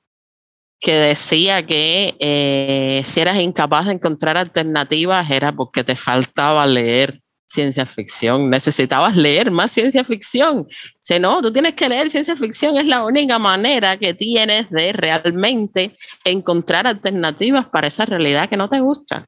[0.79, 7.21] que decía que eh, si eras incapaz de encontrar alternativas era porque te faltaba leer
[7.45, 10.65] ciencia ficción, necesitabas leer más ciencia ficción.
[11.01, 14.93] Si no, tú tienes que leer ciencia ficción, es la única manera que tienes de
[14.93, 15.93] realmente
[16.23, 19.25] encontrar alternativas para esa realidad que no te gusta.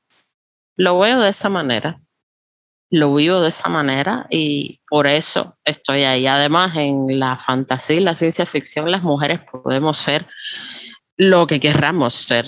[0.76, 2.00] Lo veo de esa manera,
[2.94, 6.28] lo vivo de esa manera y por eso estoy ahí.
[6.28, 10.28] Además, en la fantasía y la ciencia ficción, las mujeres podemos ser
[11.18, 12.46] lo que querramos ser.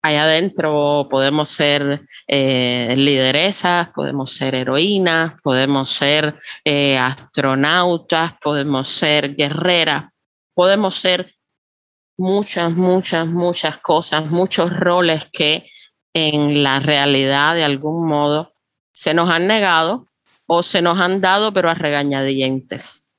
[0.00, 9.34] Allá adentro podemos ser eh, lideresas, podemos ser heroínas, podemos ser eh, astronautas, podemos ser
[9.34, 10.06] guerreras,
[10.54, 11.34] podemos ser
[12.16, 15.66] muchas, muchas, muchas cosas, muchos roles que
[16.14, 18.51] en la realidad de algún modo
[18.92, 20.06] se nos han negado
[20.46, 23.10] o se nos han dado, pero a regañadientes.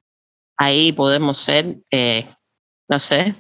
[0.58, 2.28] Ahí podemos ser, eh,
[2.88, 3.36] no sé,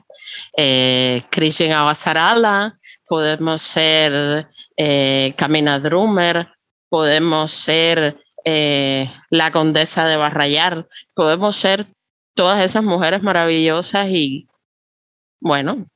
[0.57, 6.49] eh, Christian Abasarala, podemos ser eh, Camina Drummer,
[6.89, 11.85] podemos ser eh, la condesa de Barrayar, podemos ser
[12.35, 14.47] todas esas mujeres maravillosas y,
[15.39, 15.87] bueno,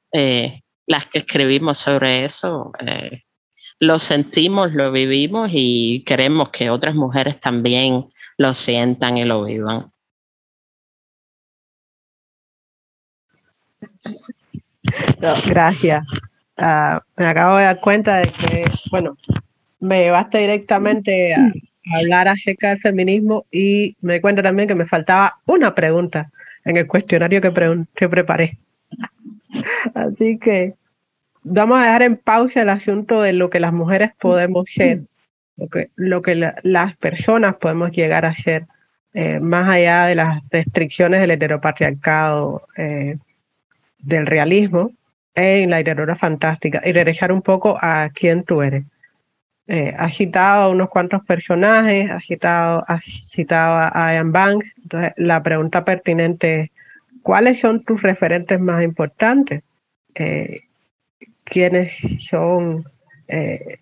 [0.86, 2.72] las que escribimos sobre eso,
[3.80, 8.06] lo sentimos, lo vivimos y queremos que otras mujeres también
[8.38, 9.86] lo sientan y lo vivan.
[15.48, 16.06] gracias.
[16.58, 19.18] Ah, me acabo de dar cuenta de que, bueno,
[19.80, 21.52] me llevaste directamente a,
[22.00, 26.30] hablar acerca del feminismo y me di cuenta también que me faltaba una pregunta
[26.66, 28.58] en el cuestionario que, que preparé.
[29.94, 30.74] Así que
[31.44, 35.02] vamos a dejar en pausa el asunto de lo que las mujeres podemos ser,
[35.56, 38.66] lo que, lo que las personas podemos llegar a ser,
[39.14, 43.18] eh, más allá de las restricciones del heteropatriarcado, eh,
[44.00, 44.92] del realismo,
[45.36, 48.86] en la literatura fantástica, y regresar un poco a quién tú eres.
[49.70, 54.66] Eh, ha citado a unos cuantos personajes, ha citado, ha citado a Ian Banks.
[54.82, 56.72] Entonces, la pregunta pertinente es,
[57.22, 59.64] ¿cuáles son tus referentes más importantes?
[60.16, 60.62] Eh,
[61.50, 62.86] ¿Quiénes son
[63.28, 63.80] eh,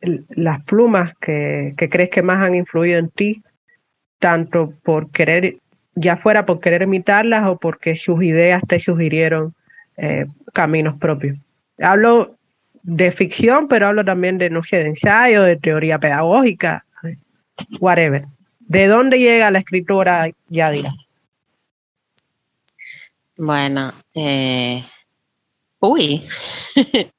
[0.00, 3.42] las plumas que, crees que más han influido en ti?
[4.18, 5.56] Tanto por querer,
[5.94, 9.54] ya fuera por querer imitarlas o porque sus ideas te sugirieron
[10.52, 11.38] caminos propios.
[11.78, 12.36] Hablo
[12.82, 16.84] de ficción, pero hablo también de, no sé, de ensayo, de teoría pedagógica,
[17.80, 18.24] whatever.
[18.60, 20.94] ¿De dónde llega la escritora Yadira?
[23.36, 24.84] Bueno, eh,
[25.80, 26.22] uy,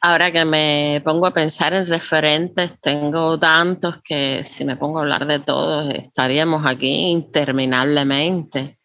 [0.00, 5.02] ahora que me pongo a pensar en referentes, tengo tantos que si me pongo a
[5.02, 8.78] hablar de todos, estaríamos aquí interminablemente.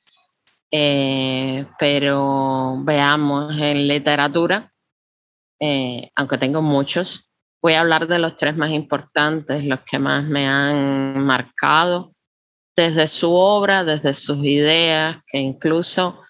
[0.74, 4.72] Eh, pero veamos, en literatura,
[5.60, 7.30] eh, aunque tengo muchos,
[7.62, 12.14] voy a hablar de los tres más importantes, los que más me han marcado,
[12.76, 16.22] desde su obra, desde sus ideas, que incluso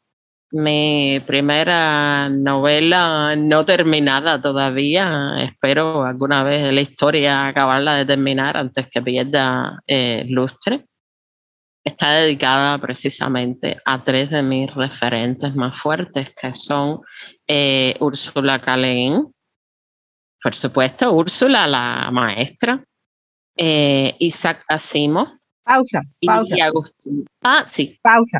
[0.51, 8.87] mi primera novela no terminada todavía, espero alguna vez la historia acabarla de terminar antes
[8.89, 10.85] que pierda eh, lustre,
[11.83, 17.01] está dedicada precisamente a tres de mis referentes más fuertes, que son
[17.47, 18.77] eh, Úrsula K.
[20.41, 22.83] por supuesto, Úrsula, la maestra,
[23.57, 25.29] eh, Isaac Asimov.
[25.63, 26.55] Pausa, pausa.
[26.55, 27.25] Y Agustín.
[27.41, 27.99] Ah, sí.
[28.01, 28.39] Pausa.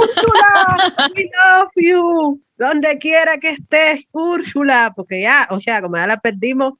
[0.00, 2.42] Úrsula, we love you.
[2.56, 6.74] Donde quiera que estés, Úrsula, porque ya, o sea, como ya la perdimos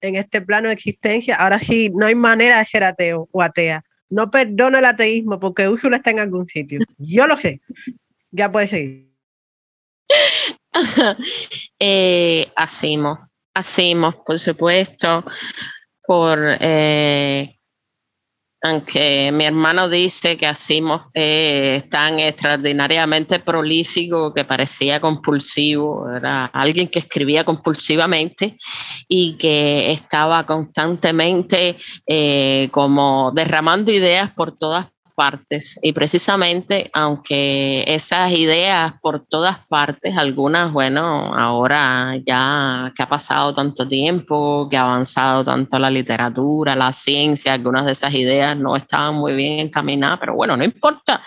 [0.00, 3.84] en este plano de existencia, ahora sí, no hay manera de ser ateo o atea
[4.10, 6.78] no perdono el ateísmo porque Úrsula está en algún sitio.
[6.98, 7.60] Yo lo sé.
[8.32, 9.08] Ya puedes seguir.
[11.78, 15.24] eh, hacemos, hacemos, por supuesto,
[16.04, 17.59] por eh,
[18.62, 26.46] aunque mi hermano dice que Asimov eh, es tan extraordinariamente prolífico que parecía compulsivo, era
[26.46, 28.56] alguien que escribía compulsivamente
[29.08, 34.88] y que estaba constantemente eh, como derramando ideas por todas
[35.20, 35.78] partes.
[35.82, 43.54] Y precisamente, aunque esas ideas por todas partes, algunas, bueno, ahora ya que ha pasado
[43.54, 48.74] tanto tiempo, que ha avanzado tanto la literatura, la ciencia, algunas de esas ideas no
[48.76, 51.20] estaban muy bien encaminadas, pero bueno, no importa,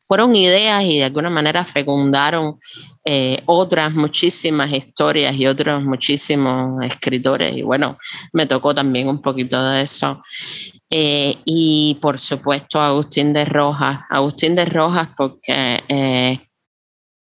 [0.00, 2.56] fueron ideas y de alguna manera fecundaron
[3.04, 7.56] eh, otras muchísimas historias y otros muchísimos escritores.
[7.56, 7.98] Y bueno,
[8.32, 10.20] me tocó también un poquito de eso.
[10.92, 14.00] Eh, y por supuesto Agustín de Rojas.
[14.10, 16.40] Agustín de Rojas porque, eh,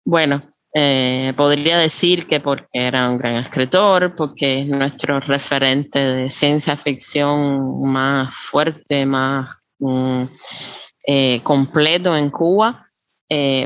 [0.05, 0.41] bueno,
[0.73, 6.77] eh, podría decir que porque era un gran escritor, porque es nuestro referente de ciencia
[6.77, 10.23] ficción más fuerte, más mm,
[11.43, 12.83] completo en Cuba.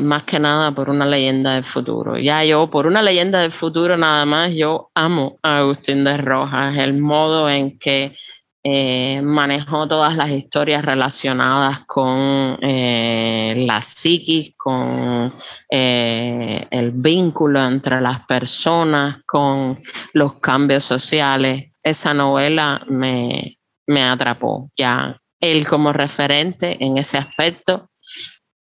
[0.01, 2.17] más que nada por una leyenda del futuro.
[2.17, 6.75] Ya yo, por una leyenda del futuro nada más, yo amo a Agustín de Rojas,
[6.77, 8.15] el modo en que
[8.63, 15.33] eh, manejó todas las historias relacionadas con eh, la psiquis, con
[15.69, 19.79] eh, el vínculo entre las personas, con
[20.13, 21.71] los cambios sociales.
[21.81, 23.57] Esa novela me,
[23.87, 24.69] me atrapó.
[24.77, 27.89] Ya él como referente en ese aspecto,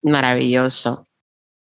[0.01, 1.07] maravilloso.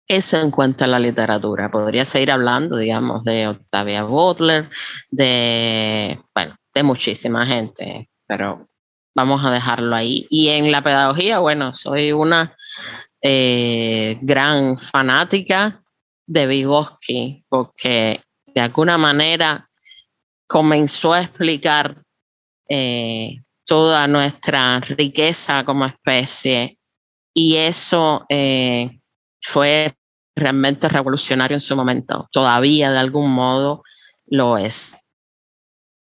[0.07, 1.71] Eso en cuanto a la literatura.
[1.71, 4.69] Podría seguir hablando, digamos, de Octavia Butler,
[5.09, 8.67] de, bueno, de muchísima gente, pero
[9.15, 10.27] vamos a dejarlo ahí.
[10.29, 12.55] Y en la pedagogía, bueno, soy una
[13.21, 15.81] eh, gran fanática
[16.27, 18.19] de Vygotsky, porque
[18.53, 19.69] de alguna manera
[20.47, 22.03] comenzó a explicar
[22.69, 26.77] eh, toda nuestra riqueza como especie
[27.33, 28.99] y eso eh,
[29.41, 29.93] fue
[30.35, 32.27] realmente revolucionario en su momento.
[32.31, 33.83] Todavía de algún modo
[34.27, 34.97] lo es.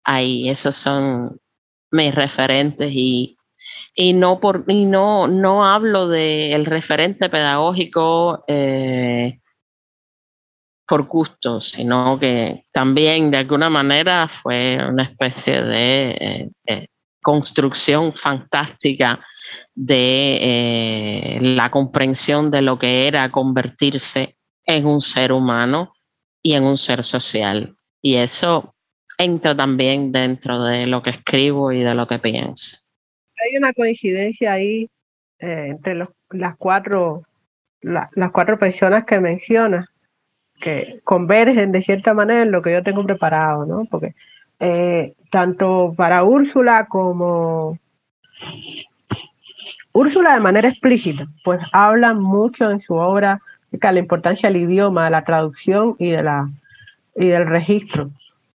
[0.05, 1.39] Ahí, esos son
[1.91, 3.37] mis referentes y,
[3.95, 9.39] y no por y no no hablo del referente pedagógico eh,
[10.87, 16.87] por gusto, sino que también de alguna manera fue una especie de eh, eh,
[17.23, 19.21] construcción fantástica
[19.75, 25.93] de la comprensión de lo que era convertirse en un ser humano
[26.43, 27.77] y en un ser social.
[28.03, 28.72] Y eso
[29.19, 32.79] entra también dentro de lo que escribo y de lo que pienso.
[33.45, 34.89] Hay una coincidencia ahí
[35.39, 37.23] eh, entre las, cuatro,
[37.81, 39.89] las cuatro personas que mencionas,
[40.61, 43.85] que convergen de cierta manera en lo que yo tengo preparado, ¿no?
[43.91, 44.15] Porque
[44.61, 47.79] eh, tanto para Úrsula como
[49.93, 53.41] Úrsula de manera explícita, pues habla mucho en su obra
[53.73, 56.49] de la importancia del idioma, de la traducción y, de la,
[57.17, 58.11] y del registro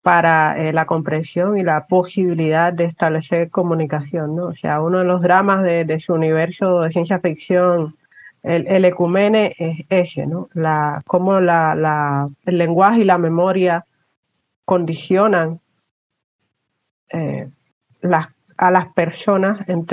[0.05, 4.49] para eh, la comprensión y la posibilidad de establecer comunicación, ¿no?
[4.49, 7.97] O sea, uno de los dramas de, su universo de ciencia ficción,
[8.43, 10.51] el, ecumene es ese, ¿no?
[10.53, 13.87] La, cómo el lenguaje y la memoria
[14.67, 15.61] condicionan
[17.11, 17.49] eh,
[18.59, 19.87] a las personas, en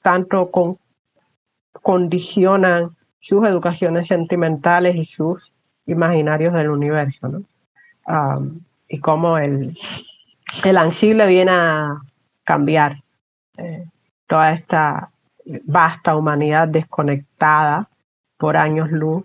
[0.00, 0.78] tanto con,
[1.72, 5.52] condicionan sus educaciones sentimentales y sus
[5.84, 7.42] imaginarios del universo, ¿no?
[8.88, 9.76] Y cómo el,
[10.64, 12.00] el ansible viene a
[12.44, 13.02] cambiar
[13.58, 13.84] eh,
[14.26, 15.10] toda esta
[15.64, 17.88] vasta humanidad desconectada
[18.38, 19.24] por años luz.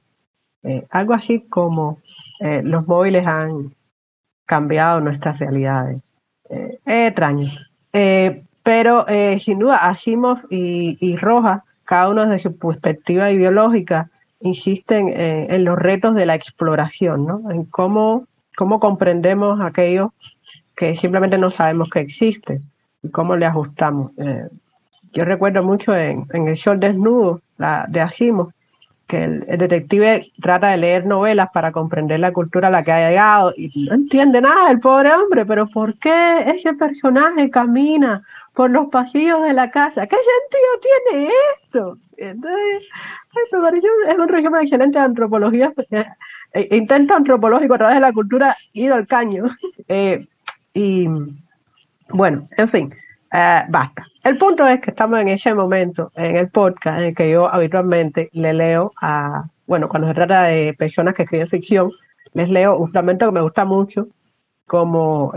[0.63, 1.99] Eh, algo así como
[2.39, 3.73] eh, los móviles han
[4.45, 6.01] cambiado nuestras realidades.
[6.49, 7.51] es extraño.
[8.63, 9.05] pero
[9.39, 14.09] sin duda, Asimov y, y Rojas, cada uno desde su perspectiva ideológica,
[14.41, 17.49] insisten en los retos de la exploración, ¿no?
[17.49, 20.13] en cómo cómo comprendemos aquello
[20.75, 22.61] que simplemente no sabemos que existe
[23.01, 24.11] y cómo le ajustamos.
[24.17, 24.47] Eh,
[25.13, 27.41] yo recuerdo mucho en, El Sol Desnudo
[27.87, 28.51] de Asimov,
[29.05, 33.09] que el, detective trata de leer novelas para comprender la cultura a la que ha
[33.09, 38.23] llegado y no entiende nada el pobre hombre, pero ¿por qué ese personaje camina
[38.53, 40.07] por los pasillos de la casa?
[40.07, 41.29] ¿Qué sentido tiene
[41.63, 41.97] esto?
[42.17, 42.83] Entonces,
[44.07, 46.05] es un régimen excelente de antropología, eh,
[46.53, 49.45] eh, intento antropológico a través de la cultura ido al caño.
[49.89, 50.25] Eh,
[50.73, 51.07] y
[52.09, 52.95] bueno, en fin,
[53.29, 54.07] basta.
[54.23, 57.53] El punto es que estamos en ese momento, en el podcast, en el que yo
[57.53, 61.91] habitualmente le leo a, bueno, cuando se trata de personas que escriben ficción,
[62.33, 64.07] les leo un fragmento que me gusta mucho
[64.65, 65.33] como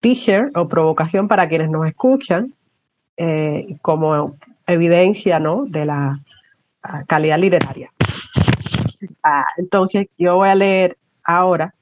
[0.00, 2.54] teaser o provocación para quienes nos escuchan,
[3.82, 4.36] como
[4.66, 5.64] evidencia ¿no?
[5.66, 6.20] de la
[6.82, 7.90] ah, calidad literaria.
[9.22, 11.74] Ah, entonces, yo voy a leer ahora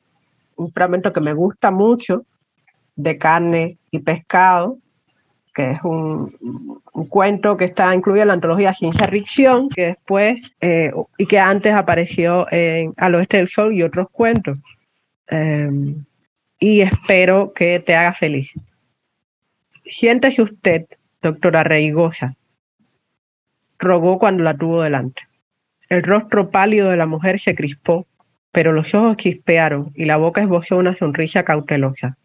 [0.56, 2.24] un fragmento que me gusta mucho
[2.96, 4.78] de carne y pescado,
[5.54, 6.36] que es un,
[7.08, 11.74] cuento que está incluido en la antología Ciencia Ficción, que después eh, y que antes
[11.74, 14.58] apareció en Al Oeste del Sol y otros cuentos.
[15.28, 16.04] Em,
[16.58, 18.52] y espero que te haga feliz.
[19.86, 20.86] Siéntese usted,
[21.22, 22.36] doctora Reigosa,
[23.78, 25.22] rogó cuando la tuvo delante.
[25.88, 28.06] El rostro pálido de la mujer se crispó,
[28.52, 32.18] pero los ojos chispearon y la boca esbozó una sonrisa cautelosa,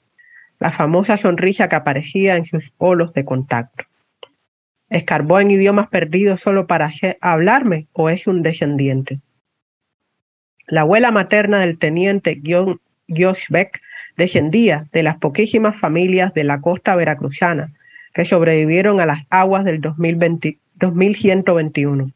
[0.59, 3.86] la famosa sonrisa que aparecía en sus polos de contacto.
[4.89, 9.19] ¿Escarbó en idiomas perdidos solo para hablarme o es un descendiente?
[10.67, 12.41] La abuela materna del teniente
[13.49, 13.81] Beck
[14.18, 17.72] descendía de las poquísimas familias de la costa veracruzana
[18.14, 22.07] que sobrevivieron a las aguas del 2020, 2121.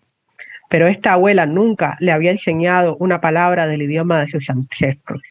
[0.70, 5.22] Pero esta abuela nunca le había enseñado una palabra del idioma de sus ancestros.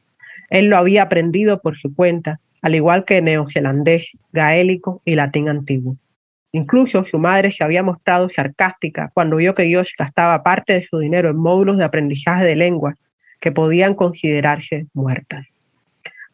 [0.51, 5.97] Él lo había aprendido por su cuenta, al igual que neozelandés, gaélico y latín antiguo.
[6.53, 10.99] Incluso su madre se había mostrado sarcástica cuando vio que Dios gastaba parte de su
[10.99, 12.97] dinero en módulos de aprendizaje de lenguas
[13.41, 15.47] que podían considerarse muertas.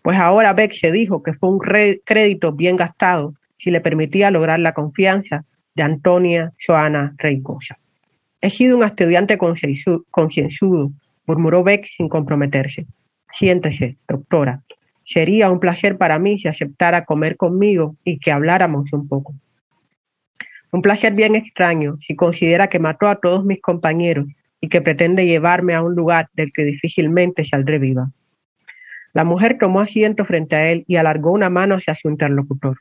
[0.03, 4.59] Pues ahora Beck se dijo que fue un crédito bien gastado si le permitía lograr
[4.59, 5.44] la confianza
[5.74, 7.78] de Antonia Joana Reigosa.
[8.40, 10.90] He sido un estudiante concienzudo,
[11.26, 12.86] murmuró Beck sin comprometerse.
[13.32, 14.62] Siéntese, doctora.
[15.05, 19.34] Sería un placer para mí si aceptara comer conmigo y que habláramos un poco.
[20.72, 24.26] Un placer bien extraño si considera que mató a todos mis compañeros
[24.61, 28.11] y que pretende llevarme a un lugar del que difícilmente saldré viva.
[29.13, 32.79] La mujer tomó asiento frente a él y alargó una mano hacia su interlocutor.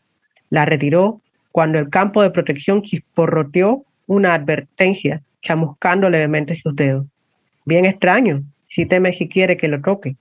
[0.49, 1.21] La retiró
[1.51, 7.07] cuando el campo de protección chisporroteó una advertencia, chamuscando levemente sus dedos.
[7.65, 10.15] Bien extraño, si teme si quiere que lo toque.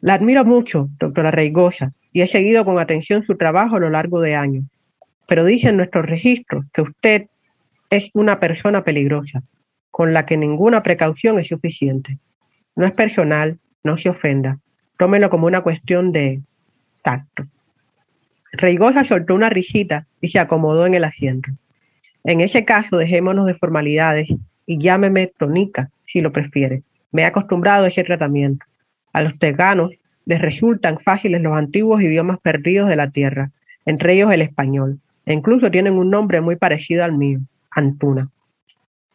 [0.00, 4.20] La admiro mucho, doctora Reigosa, y he seguido con atención su trabajo a lo largo
[4.20, 4.64] de años.
[5.28, 7.26] Pero dicen nuestros registros que usted
[7.90, 9.42] es una persona peligrosa,
[9.90, 12.18] con la que ninguna precaución es suficiente.
[12.74, 14.58] No es personal, no se ofenda.
[14.98, 16.42] Tómelo como una cuestión de
[17.02, 17.46] tacto.
[18.52, 21.50] Reigosa soltó una risita y se acomodó en el asiento.
[22.24, 24.28] En ese caso, dejémonos de formalidades
[24.66, 26.82] y llámeme Tonica, si lo prefiere.
[27.12, 28.66] Me he acostumbrado a ese tratamiento.
[29.12, 29.92] A los teganos
[30.24, 33.50] les resultan fáciles los antiguos idiomas perdidos de la tierra,
[33.84, 37.38] entre ellos el español, e incluso tienen un nombre muy parecido al mío,
[37.70, 38.28] Antuna.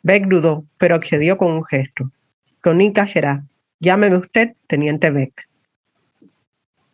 [0.04, 2.10] Beck dudó, pero accedió con un gesto.
[2.64, 3.44] Tonica será.
[3.82, 5.34] Llámeme usted, teniente Beck.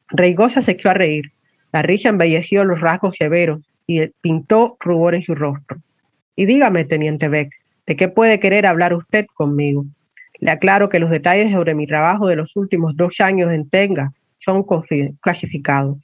[0.08, 1.34] Reigosa se echó a reír.
[1.74, 5.80] La risa embelleció los rasgos severos y pintó rubor en su rostro.
[6.38, 7.52] Y dígame, teniente Beck,
[7.86, 9.86] ¿de qué puede querer hablar usted conmigo?
[10.40, 14.14] Le aclaro que los detalles sobre mi trabajo de los últimos dos años en Tenga
[14.40, 14.66] son
[15.20, 15.98] clasificados.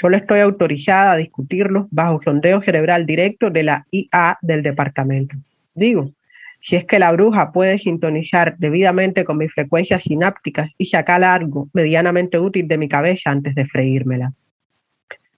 [0.00, 5.36] Solo estoy autorizada a discutirlos bajo sondeo cerebral directo de la IA del departamento.
[5.74, 6.12] Digo,
[6.60, 11.68] si es que la bruja puede sintonizar debidamente con mis frecuencias sinápticas y sacar algo
[11.72, 14.32] medianamente útil de mi cabeza antes de freírmela.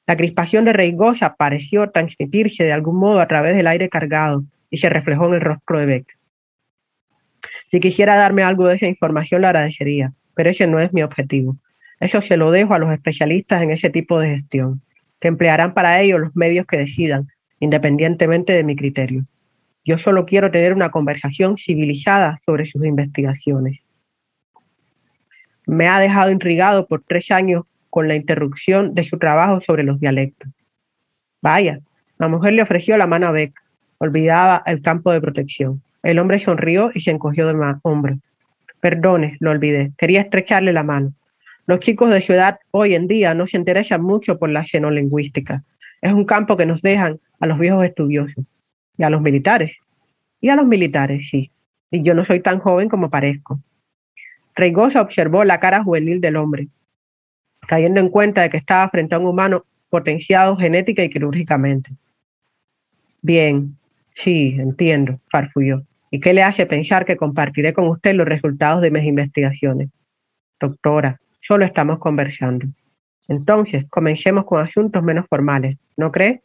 [0.07, 4.79] La crispación de Reigosa pareció transmitirse de algún modo a través del aire cargado y
[4.79, 6.19] se reflejó en el rostro de Beck.
[7.71, 11.57] Si quisiera darme algo de esa información, lo agradecería, pero ese no es mi objetivo.
[12.01, 14.83] Eso se lo dejo a los especialistas en ese tipo de gestión,
[15.21, 17.29] que emplearán para ello los medios que decidan,
[17.61, 19.25] independientemente de mi criterio.
[19.85, 23.81] Yo solo quiero tener una conversación civilizada sobre sus investigaciones.
[25.67, 30.01] Me ha dejado intrigado por tres años con la interrupción de su trabajo sobre los
[30.01, 30.49] dialectos.
[31.41, 31.81] Vaya,
[32.19, 33.53] la mujer le ofreció la mano a Beck,
[33.99, 35.83] olvidaba el campo de protección.
[36.05, 38.19] El hombre sonrió y se encogió de hombros.
[38.81, 39.93] Perdone, lo olvidé.
[39.99, 41.13] Quería estrecharle la mano.
[41.67, 45.63] Los chicos de ciudad hoy en día no se interesan mucho por la xenolingüística.
[46.01, 48.45] Es un campo que nos dejan a los viejos estudiosos
[48.97, 49.77] y a los militares.
[50.41, 51.51] Y a los militares, sí.
[51.91, 53.61] Y yo no soy tan joven como parezco.
[54.55, 56.69] Reigosa observó la cara juvenil del hombre,
[57.67, 61.91] cayendo en cuenta de que estaba frente a un humano potenciado genética y quirúrgicamente.
[63.21, 63.77] Bien,
[64.15, 65.83] sí, entiendo, farfulló.
[66.11, 69.89] ¿Y qué le hace pensar que compartiré con usted los resultados de mis investigaciones?
[70.61, 72.67] Doctora, solo estamos conversando.
[73.29, 76.43] Entonces, comencemos con asuntos menos formales, ¿no cree?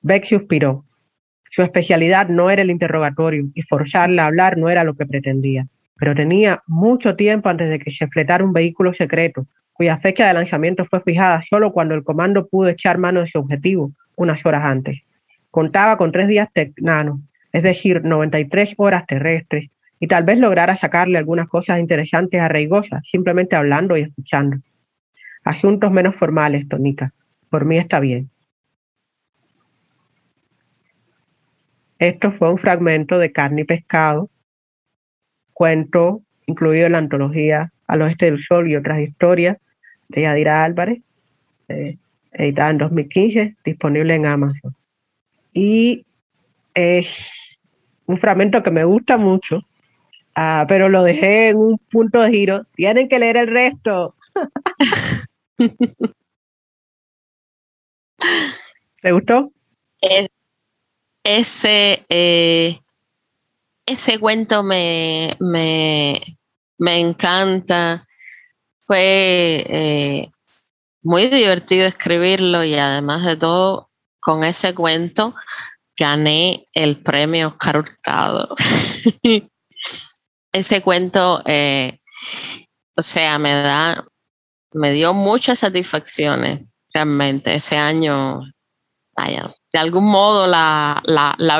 [0.00, 0.84] Beck suspiró.
[1.50, 5.66] Su especialidad no era el interrogatorio y forzarla a hablar no era lo que pretendía,
[5.96, 10.34] pero tenía mucho tiempo antes de que se fletara un vehículo secreto, cuya fecha de
[10.34, 14.64] lanzamiento fue fijada solo cuando el comando pudo echar mano de su objetivo unas horas
[14.64, 15.02] antes
[15.50, 17.20] contaba con tres días tecnanos,
[17.52, 19.70] es decir, 93 horas terrestres,
[20.00, 24.58] y tal vez lograra sacarle algunas cosas interesantes a Reigosa, simplemente hablando y escuchando.
[25.44, 27.12] Asuntos menos formales, Tonica.
[27.50, 28.30] Por mí está bien.
[31.98, 34.30] Esto fue un fragmento de Carne y Pescado,
[35.52, 39.58] cuento incluido en la antología Al Oeste del Sol y otras historias
[40.08, 41.00] de Yadira Álvarez,
[41.68, 41.98] eh,
[42.32, 44.74] editada en 2015, disponible en Amazon
[45.52, 46.06] y
[46.72, 47.58] es
[48.06, 49.62] un fragmento que me gusta mucho,
[50.36, 52.64] ah, pero lo dejé en un punto de giro.
[52.76, 54.14] Tienen que leer el resto.
[59.02, 59.50] ¿Te gustó?
[61.24, 62.80] Ese, eh,
[63.86, 66.20] ese cuento me, me,
[67.00, 68.06] encanta.
[68.86, 70.30] Fue eh,
[71.02, 73.90] muy divertido escribirlo y además de todo
[74.20, 75.34] con ese cuento
[75.98, 78.54] gané el premio Oscar Hurtado.
[80.52, 81.98] ese cuento, eh,
[82.96, 84.06] o sea, me da,
[84.72, 87.54] me dio muchas satisfacciones realmente.
[87.54, 88.40] Ese año,
[89.16, 91.02] vaya, de algún modo la,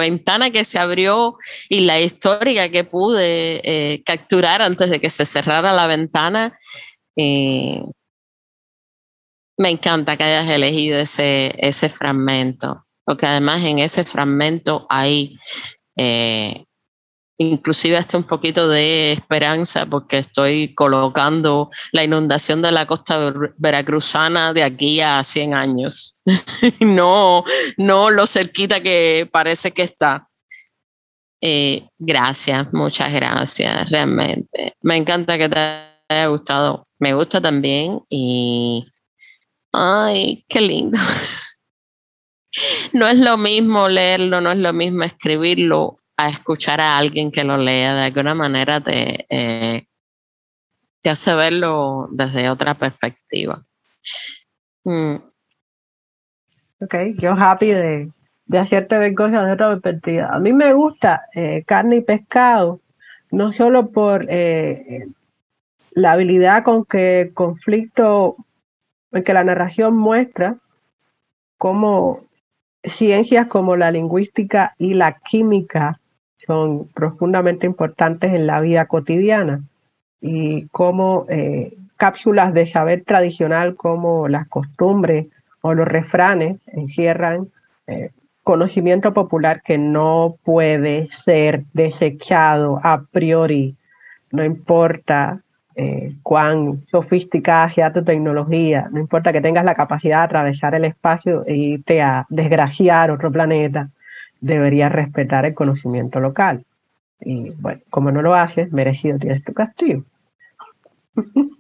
[0.01, 1.37] ventana que se abrió
[1.69, 6.57] y la historia que pude eh, capturar antes de que se cerrara la ventana,
[7.17, 7.83] eh,
[9.59, 15.37] me encanta que hayas elegido ese, ese fragmento, porque además en ese fragmento hay,
[15.97, 16.65] eh,
[17.39, 24.53] inclusive hasta un poquito de esperanza porque estoy colocando la inundación de la costa veracruzana
[24.53, 26.21] de aquí a 100 años.
[26.81, 27.45] no,
[27.77, 30.29] no lo cerquita que parece que está.
[31.41, 34.75] Eh, gracias, muchas gracias, realmente.
[34.83, 35.59] Me encanta que te
[36.09, 36.87] haya gustado.
[36.99, 38.85] Me gusta también y...
[39.73, 40.99] Ay, qué lindo.
[42.93, 47.45] no es lo mismo leerlo, no es lo mismo escribirlo a escuchar a alguien que
[47.45, 47.95] lo lea.
[47.95, 49.87] De alguna manera te, eh,
[51.01, 53.65] te hace verlo desde otra perspectiva.
[54.85, 55.15] Mm.
[56.81, 58.11] Ok, yo happy de,
[58.47, 60.29] de hacerte ver cosas de otra perspectiva.
[60.33, 62.81] A mí me gusta eh, carne y pescado,
[63.31, 65.07] no solo por eh,
[65.93, 68.37] la habilidad con que el conflicto,
[69.13, 70.57] en que la narración muestra
[71.59, 72.27] cómo
[72.83, 76.01] ciencias como la lingüística y la química
[76.47, 79.63] son profundamente importantes en la vida cotidiana
[80.21, 85.29] y cómo eh, cápsulas de saber tradicional como las costumbres
[85.61, 87.49] o los refranes encierran
[88.49, 93.77] conocimiento popular que no puede ser desechado a priori,
[94.33, 95.43] no importa
[95.77, 100.87] eh, cuán sofisticada sea tu tecnología, no importa que tengas la capacidad de atravesar el
[100.87, 103.91] espacio e irte a desgraciar otro planeta,
[104.41, 106.65] deberías respetar el conocimiento local.
[107.21, 110.03] Y bueno, como no lo haces, merecido tienes tu castigo.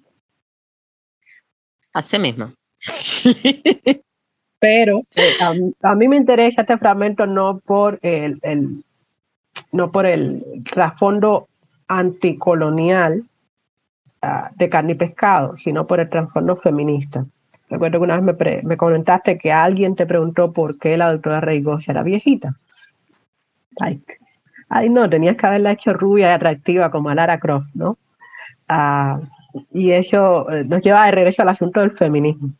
[1.92, 2.52] Así mismo.
[4.60, 8.40] pero eh, a, mí me interesa este fragmento no por el,
[9.72, 11.48] no por el trasfondo
[11.86, 13.24] anticolonial
[14.22, 17.24] ah, de carne y pescado, sino por el trasfondo feminista.
[17.70, 21.40] Recuerdo que una vez me, me, comentaste que alguien te preguntó por qué la doctora
[21.40, 22.54] Reigosa era viejita.
[23.80, 27.98] Ay, no, tenías que haberla hecho rubia y atractiva como a Lara Croft, ¿no?
[28.68, 29.20] Ah,
[29.70, 32.50] y eso eh, nos lleva de regreso al asunto del feminismo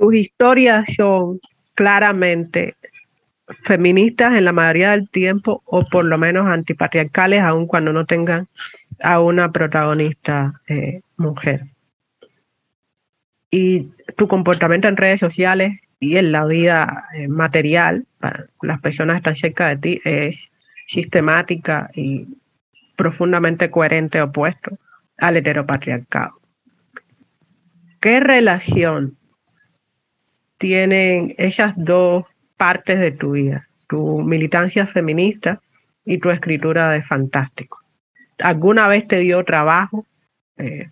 [0.00, 1.40] sus historias son
[1.74, 2.74] claramente
[3.64, 8.48] feministas en la mayoría del tiempo o por lo menos antipatriarcales, aun cuando no tengan
[9.02, 11.66] a una protagonista eh, mujer.
[13.50, 19.14] Y tu comportamiento en redes sociales y en la vida eh, material, para las personas
[19.14, 20.36] que están cerca de ti, es
[20.88, 22.26] sistemática y
[22.96, 24.78] profundamente coherente opuesto
[25.18, 26.40] al heteropatriarcado.
[28.00, 29.18] ¿Qué relación
[30.60, 32.24] tienen esas dos
[32.58, 35.62] partes de tu vida, tu militancia feminista
[36.04, 37.78] y tu escritura de fantástico.
[38.38, 40.06] ¿Alguna vez te dio trabajo
[40.58, 40.90] eh,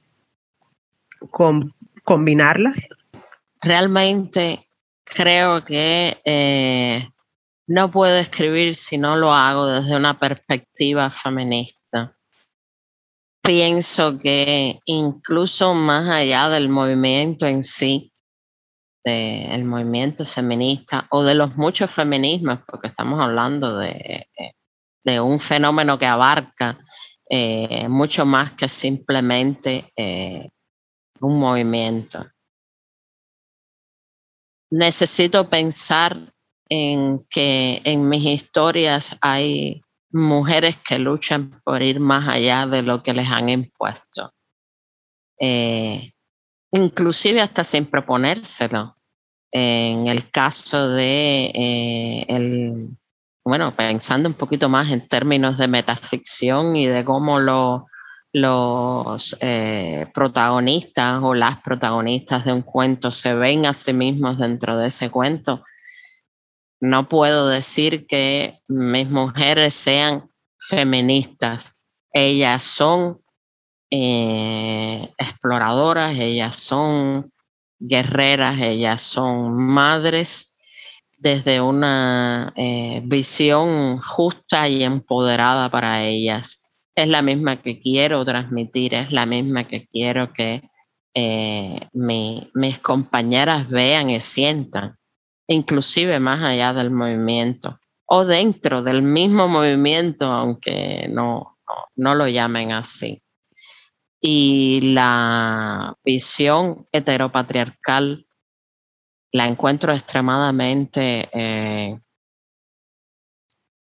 [2.04, 2.76] combinarlas?
[3.60, 4.60] Realmente
[5.14, 7.08] creo que eh,
[7.66, 12.16] no puedo escribir si no lo hago desde una perspectiva feminista.
[13.42, 18.12] Pienso que incluso más allá del movimiento en sí,
[19.04, 24.26] del movimiento feminista o de los muchos feminismos, porque estamos hablando de,
[25.22, 26.78] un fenómeno que abarca
[27.30, 30.50] eh, mucho más que simplemente eh,
[31.20, 32.26] un movimiento.
[34.70, 36.32] Necesito pensar
[36.68, 43.02] en que en mis historias hay mujeres que luchan por ir más allá de lo
[43.02, 44.32] que les han impuesto.
[45.40, 46.12] Eh,
[46.72, 48.96] inclusive hasta sin proponérselo.
[49.50, 52.90] En el caso de eh, el,
[53.44, 57.40] bueno, pensando un poquito más en términos de metaficción y de cómo
[58.32, 64.76] los eh, protagonistas o las protagonistas de un cuento se ven a sí mismos dentro
[64.76, 65.64] de ese cuento,
[66.80, 71.76] no puedo decir que mis mujeres sean feministas.
[72.12, 73.20] Ellas son
[73.90, 77.32] eh, exploradoras, ellas son
[77.80, 80.56] guerreras, ellas son madres
[81.16, 86.57] desde una eh, visión justa y empoderada para ellas.
[86.98, 90.68] Es la misma que quiero transmitir, es la misma que quiero que
[91.14, 94.98] eh, mis compañeras vean y sientan,
[95.46, 101.60] inclusive más allá del movimiento o dentro del mismo movimiento, aunque no,
[101.94, 103.22] no lo llamen así.
[104.20, 108.26] Y la visión heteropatriarcal
[109.30, 111.96] la encuentro extremadamente eh,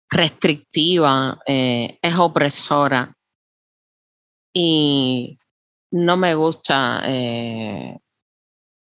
[0.09, 3.15] restrictiva, eh, es opresora
[4.53, 5.37] y
[5.91, 7.97] no me gusta, eh,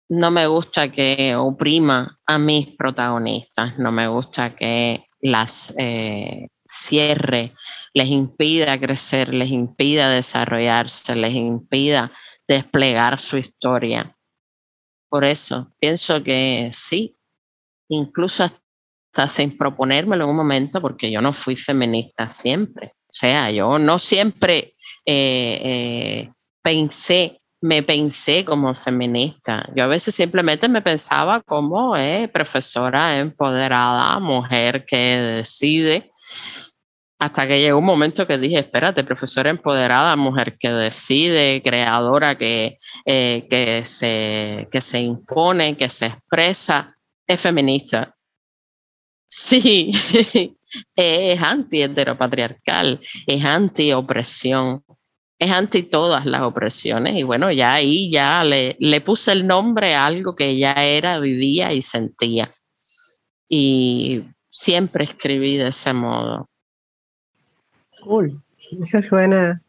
[0.10, 5.74] no me gusta que oprima a mis protagonistas, no me gusta que las
[6.68, 7.54] cierre,
[7.94, 12.12] les impida crecer, les impida desarrollarse, les impida
[12.48, 14.16] desplegar su historia.
[15.10, 17.18] Por eso pienso que sí,
[17.90, 18.67] incluso hasta
[19.26, 22.94] sin proponérmelo en un momento, porque yo no fui feminista siempre.
[23.08, 29.68] O sea, yo no siempre eh, eh, pensé, me pensé como feminista.
[29.76, 36.12] Yo a veces simplemente me pensaba como eh, profesora empoderada, mujer que decide.
[37.20, 42.76] Hasta que llegó un momento que dije, espérate, profesora empoderada, mujer que decide, creadora que,
[43.06, 46.96] que, se, que se impone, que se expresa,
[47.26, 48.17] es feminista.
[49.28, 49.92] Sí,
[50.96, 54.84] es anti-heteropatriarcal, es anti-opresión,
[55.38, 57.16] es anti todas las opresiones.
[57.18, 61.20] Y bueno, ya ahí ya le, le puse el nombre a algo que ya era,
[61.20, 62.52] vivía y sentía.
[63.50, 66.48] Y siempre escribí de ese modo.
[68.04, 68.42] Cool,
[68.84, 69.62] eso suena,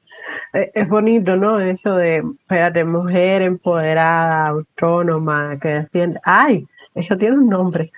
[0.55, 1.59] eh, es bonito, ¿no?
[1.61, 6.21] Eso de, espérate, mujer empoderada, autónoma, que defiende.
[6.25, 6.67] ¡Ay!
[6.95, 7.93] Eso tiene un nombre.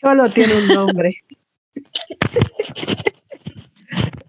[0.00, 1.14] Solo tiene un nombre.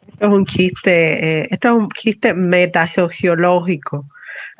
[0.07, 4.05] esto es un chiste, eh, esto es un chiste metasociológico.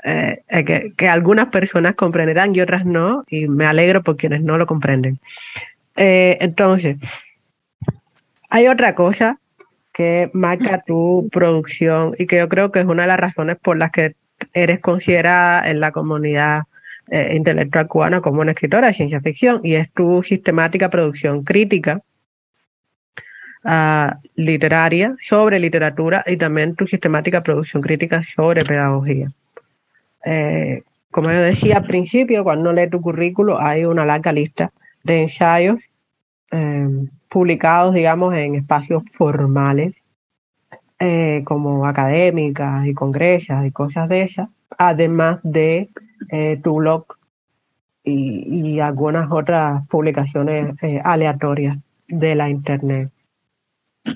[0.03, 4.41] Eh, eh, que, que, algunas personas comprenderán y otras no, y me alegro por quienes
[4.41, 5.19] no lo comprenden.
[5.95, 6.97] entonces,
[8.49, 9.39] hay otra cosa
[9.91, 13.77] que marca tu producción y que yo creo que es una de las razones por
[13.77, 14.15] las que
[14.53, 16.63] eres considerada en la comunidad
[17.11, 22.03] eh, intelectual cubana como una escritora de ciencia ficción y es tu sistemática producción crítica
[23.63, 29.31] uh, literaria sobre literatura y también tu sistemática producción crítica sobre pedagogía.
[30.23, 34.71] Eh, como yo decía al principio, cuando lees tu currículo hay una larga lista
[35.03, 35.79] de ensayos
[36.51, 36.87] eh,
[37.27, 39.93] publicados, digamos, en espacios formales,
[41.45, 45.87] como académicas y congresas y cosas de esas, además de
[46.29, 47.05] eh, tu blog
[48.03, 53.11] y, algunas otras publicaciones eh, aleatorias de la internet.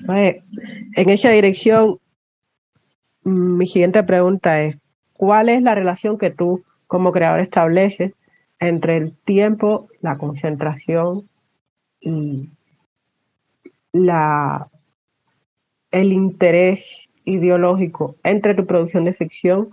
[0.08, 1.98] en esa dirección,
[3.24, 4.76] mm, mi siguiente pregunta es,
[5.12, 8.12] ¿cuál es la relación que tú como creador estableces
[8.58, 11.28] entre el tiempo, la concentración
[12.00, 12.50] y
[13.92, 14.68] la,
[15.90, 19.70] el interés ideológico entre tu producción de ficción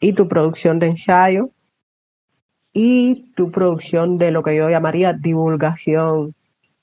[0.00, 1.50] y tu producción de ensayo
[2.76, 6.34] y tu producción de lo que yo llamaría divulgación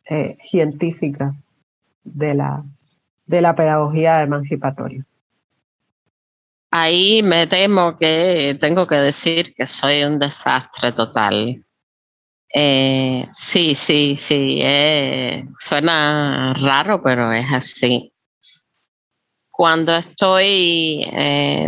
[0.09, 1.35] eh, científica
[2.03, 2.63] de la,
[3.25, 5.05] de la pedagogía emancipatoria.
[6.71, 11.61] Ahí me temo que tengo que decir que soy un desastre total.
[12.53, 18.13] Eh, sí, sí, sí, eh, suena raro, pero es así.
[19.49, 21.05] Cuando estoy,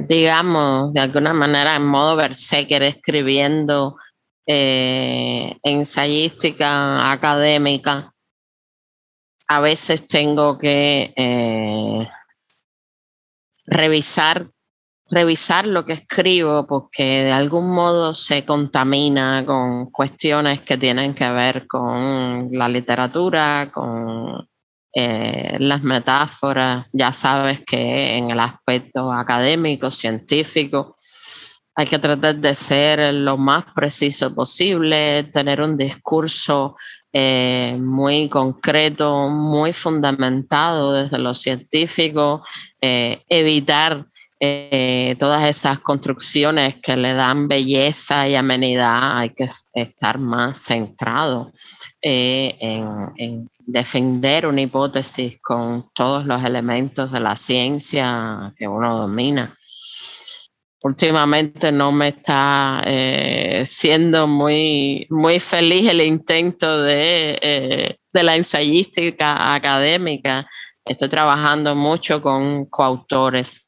[0.07, 3.97] digamos, de alguna manera en modo berserker escribiendo
[4.45, 8.13] eh, ensayística académica,
[9.47, 12.07] a veces tengo que eh,
[13.65, 14.49] revisar,
[15.09, 21.29] revisar lo que escribo porque de algún modo se contamina con cuestiones que tienen que
[21.29, 24.47] ver con la literatura, con
[24.93, 26.89] eh, las metáforas.
[26.93, 30.95] Ya sabes que en el aspecto académico, científico,
[31.75, 36.75] hay que tratar de ser lo más preciso posible, tener un discurso
[37.11, 42.43] eh, muy concreto, muy fundamentado desde lo científico,
[42.79, 44.05] eh, evitar
[44.39, 51.53] eh, todas esas construcciones que le dan belleza y amenidad, hay que estar más centrado
[52.01, 59.55] en defender una hipótesis con todos los elementos de la ciencia que uno domina
[60.83, 68.35] últimamente no me está eh, siendo muy, muy feliz el intento de, eh, de, la
[68.35, 70.45] ensayística académica.
[70.83, 73.65] Estoy trabajando mucho con coautores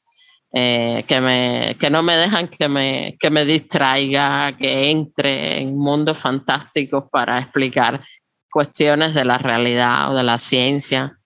[0.52, 5.78] eh, que, me, que no me dejan que me, que me distraiga, que entre en
[5.78, 8.04] mundos fantásticos para explicar
[8.52, 11.18] cuestiones de la realidad o de la ciencia.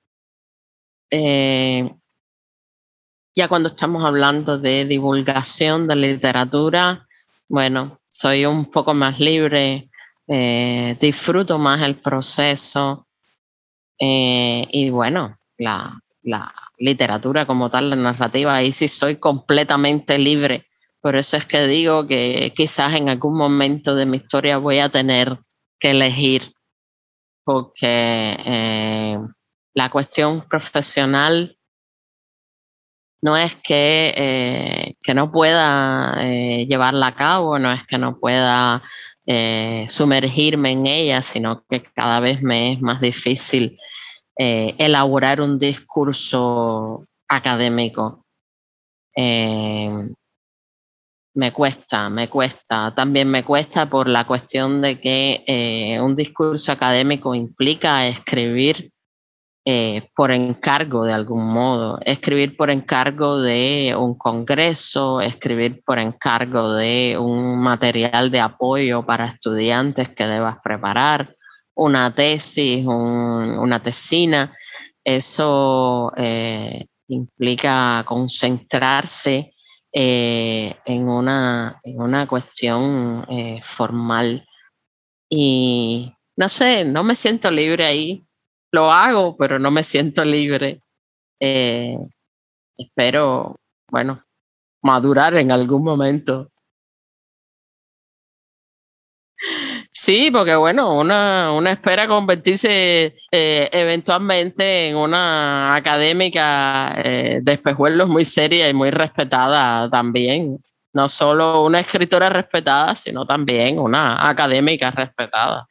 [3.39, 7.07] Ya cuando estamos hablando de divulgación de literatura,
[7.47, 9.89] bueno, soy un poco más libre,
[10.27, 13.07] eh, disfruto más el proceso
[13.97, 20.65] eh, y bueno, la, la, literatura como tal, la narrativa, ahí sí soy completamente libre.
[20.99, 24.89] Por eso es que digo que quizás en algún momento de mi historia voy a
[24.89, 25.39] tener
[25.79, 26.43] que elegir
[27.45, 29.17] porque eh,
[29.75, 31.55] la cuestión profesional
[33.21, 38.17] no es que, eh, que no pueda eh, llevarla a cabo, no es que no
[38.19, 38.81] pueda
[39.25, 43.75] eh, sumergirme en ella, sino que cada vez me es más difícil
[44.41, 48.23] elaborar un discurso académico.
[51.33, 52.93] me cuesta, me cuesta.
[52.95, 58.93] También me cuesta por la cuestión de que un discurso académico implica escribir
[59.65, 66.73] eh, por encargo de algún modo, escribir por encargo de un congreso, escribir por encargo
[66.73, 71.35] de un material de apoyo para estudiantes que debas preparar,
[71.75, 74.55] una tesis, una tesina,
[75.03, 79.51] eso eh, implica concentrarse
[79.91, 83.25] eh, en, una, en, una, cuestión
[83.61, 84.45] formal.
[85.29, 88.25] Y no sé, no me siento libre ahí
[88.71, 90.81] lo hago, pero no me siento libre.
[91.39, 91.97] Eh,
[92.77, 93.57] espero,
[93.91, 94.23] bueno,
[94.83, 96.49] madurar en algún momento.
[99.91, 108.07] Sí, porque bueno, una, una espera convertirse eh, eventualmente en una académica eh, de espejuelos
[108.09, 110.59] muy seria y muy respetada también.
[110.93, 115.67] No solo una escritora respetada, sino también una académica respetada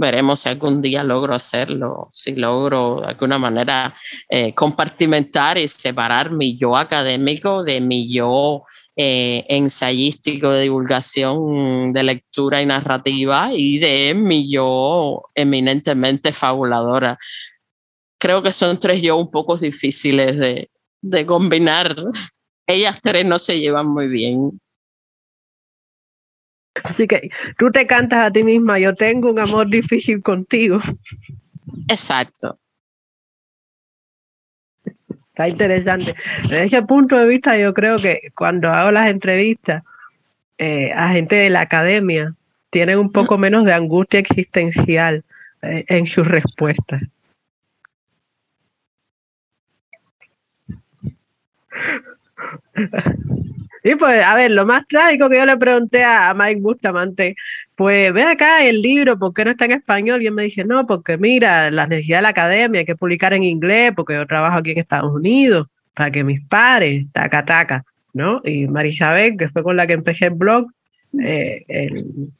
[0.00, 3.94] veremos si algún día logro hacerlo, si logro de alguna manera
[4.30, 8.64] eh, compartimentar y separar mi yo académico de mi yo
[8.96, 17.18] eh, ensayístico de divulgación de lectura y narrativa y de mi yo eminentemente fabuladora.
[18.18, 20.70] Creo que son tres yo un poco difíciles de,
[21.02, 21.94] de combinar.
[22.66, 24.60] Ellas tres no se llevan muy bien.
[26.84, 30.80] Así que tú te cantas a ti misma, yo tengo un amor difícil contigo.
[31.88, 32.58] Exacto.
[34.84, 36.14] Está interesante.
[36.42, 39.82] Desde ese punto de vista, yo creo que cuando hago las entrevistas
[40.58, 42.34] eh, a gente de la academia,
[42.70, 45.24] tienen un poco menos de angustia existencial
[45.62, 47.02] eh, en sus respuestas.
[53.82, 57.34] Y pues, a ver, lo más trágico que yo le pregunté a Mike Bustamante,
[57.76, 60.22] pues ve acá el libro, ¿por qué no está en español?
[60.22, 63.32] Y él me dice, no, porque mira, la necesidad de la academia, hay que publicar
[63.32, 67.84] en inglés, porque yo trabajo aquí en Estados Unidos, para que mis pares, taca, taca,
[68.12, 68.42] ¿no?
[68.44, 70.66] Y Marisabel, que fue con la que empecé el blog,
[71.18, 72.30] eh, el,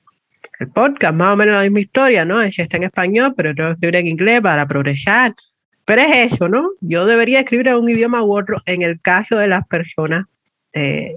[0.59, 2.43] el, podcast, más o menos la misma historia, ¿no?
[2.43, 5.35] Ella está en español, pero tengo que escribir en inglés para progresar.
[5.91, 6.70] Pero es eso, ¿no?
[6.80, 10.24] Yo debería escribir en un idioma u otro en el caso de las personas
[10.72, 11.16] eh,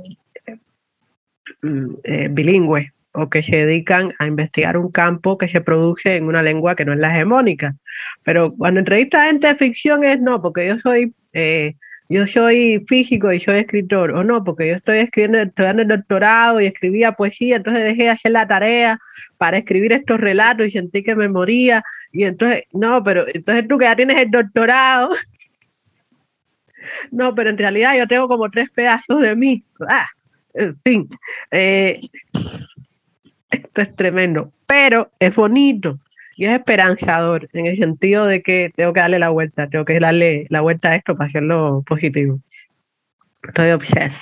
[2.03, 6.41] eh, bilingües o que se dedican a investigar un campo que se produce en una
[6.41, 7.75] lengua que no es la hegemónica.
[8.23, 11.75] Pero cuando entrevista a gente de ficción es no, porque yo soy eh,
[12.09, 16.61] yo soy físico y soy escritor, o no, porque yo estoy escribiendo, estudiando el doctorado
[16.61, 18.99] y escribía poesía, entonces dejé de hacer la tarea
[19.37, 21.83] para escribir estos relatos y sentí que me moría,
[22.13, 25.09] y entonces, no, pero entonces tú que ya tienes el doctorado,
[27.11, 29.63] no, pero en realidad yo tengo como tres pedazos de mí.
[29.89, 30.07] Ah,
[30.53, 31.09] en fin,
[31.49, 32.01] eh,
[33.49, 35.99] esto es tremendo, pero es bonito
[36.35, 39.99] y es esperanzador en el sentido de que tengo que darle la vuelta, tengo que
[39.99, 42.37] darle la vuelta a esto para hacerlo positivo.
[43.41, 44.15] Estoy obses.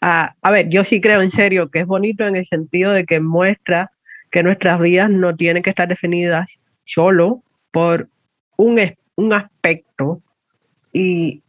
[0.00, 3.04] Ah, a ver, yo sí creo en serio que es bonito en el sentido de
[3.04, 3.90] que muestra
[4.30, 6.48] que nuestras vidas no tienen que estar definidas
[6.88, 8.08] solo por
[8.56, 8.80] un,
[9.16, 10.18] un aspecto
[10.92, 11.42] y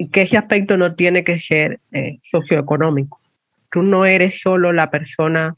[0.00, 3.20] y que ese aspecto no tiene que ser eh, socioeconómico.
[3.70, 5.56] Tú no eres solo la persona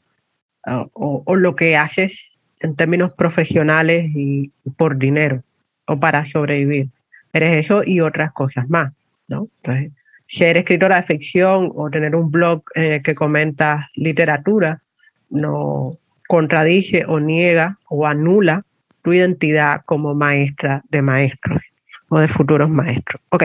[0.65, 5.43] ah, o, lo que haces en términos profesionales y por dinero
[5.85, 6.89] o para sobrevivir.
[7.31, 8.91] Eres eso y otras cosas más,
[9.29, 9.47] ¿no?
[9.61, 9.93] Entonces,
[10.27, 14.81] ser escritora de ficción o tener un blog eh, que comenta literatura
[15.29, 15.95] no
[16.27, 18.63] contradice o niega o anula
[19.01, 21.61] tu identidad como maestra de maestros
[22.09, 23.21] o de futuros maestros.
[23.29, 23.43] Ok,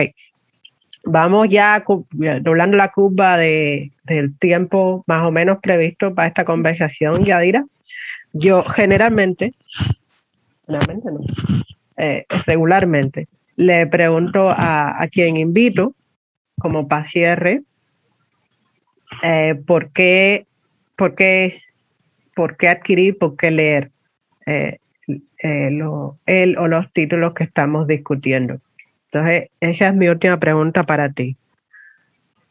[1.03, 1.83] vamos ya
[2.41, 7.65] doblando la curva de, del tiempo más o menos previsto para esta conversación, Yadira.
[8.33, 9.53] Yo generalmente,
[10.67, 10.79] no,
[11.97, 15.93] eh, regularmente, le pregunto a, quien invito,
[16.59, 17.63] como para cierre,
[19.23, 20.45] eh, por, qué,
[20.95, 21.59] por, qué,
[22.39, 23.91] por qué adquirir, por qué leer
[24.45, 24.77] eh,
[25.39, 26.17] él o
[26.69, 28.61] los títulos que estamos discutiendo.
[29.11, 31.35] Entonces, esa es mi última pregunta para ti.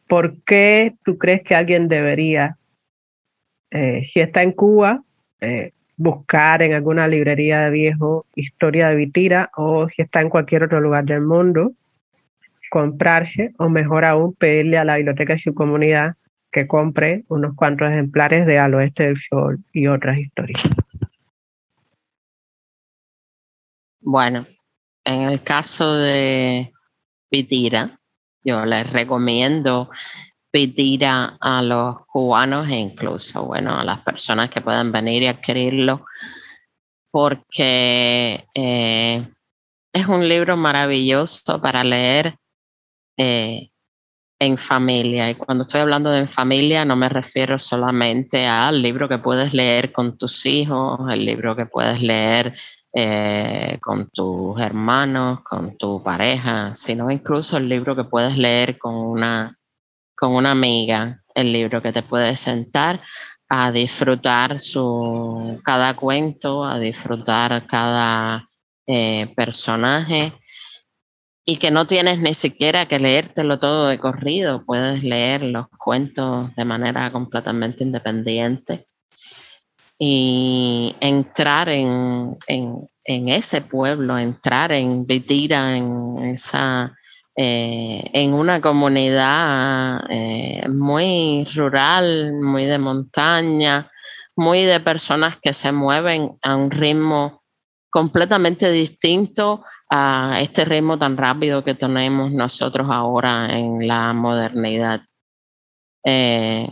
[0.07, 2.59] ¿Por qué tú crees que alguien debería,
[3.71, 5.01] eh, si está en Cuba,
[5.41, 10.65] eh, buscar en alguna librería de viejo historia de Vitira o si está en cualquier
[10.65, 11.73] otro lugar del mundo,
[12.69, 16.13] comprarse o mejor aún pedirle a la biblioteca de su comunidad
[16.51, 20.61] que compre unos cuantos ejemplares de Al Oeste del Sol y otras historias.
[24.01, 24.45] Bueno,
[25.03, 26.73] en el caso de
[27.29, 27.89] Vitira,
[28.43, 29.89] yo les recomiendo
[30.51, 36.05] Vitira a los cubanos e incluso, bueno, a las personas que puedan venir y adquirirlo,
[37.11, 39.27] porque eh,
[39.93, 42.35] es un libro maravilloso para leer
[43.17, 43.69] eh,
[44.39, 45.29] en familia.
[45.29, 49.53] Y cuando estoy hablando de en familia, no me refiero solamente al libro que puedes
[49.53, 52.55] leer con tus hijos, el libro que puedes leer
[52.93, 58.95] eh, con tus hermanos, con tu pareja, sino incluso el libro que puedes leer con
[58.95, 59.57] una,
[60.15, 63.01] con una amiga, el libro que te puedes sentar
[63.49, 68.47] a disfrutar su, cada cuento, a disfrutar cada
[68.87, 70.31] eh, personaje
[71.49, 76.53] y que no tienes ni siquiera que leértelo todo de corrido, puedes leer los cuentos
[76.55, 78.85] de manera completamente independiente
[79.97, 82.37] y entrar en,
[83.03, 86.95] ese pueblo, entrar en Vitira, en esa
[87.35, 93.89] eh, en una comunidad eh, muy rural, muy de montaña,
[94.35, 97.38] muy de personas que se mueven a un ritmo
[97.89, 105.01] completamente distinto a este ritmo tan rápido que tenemos nosotros ahora en la modernidad.
[106.05, 106.69] Eh,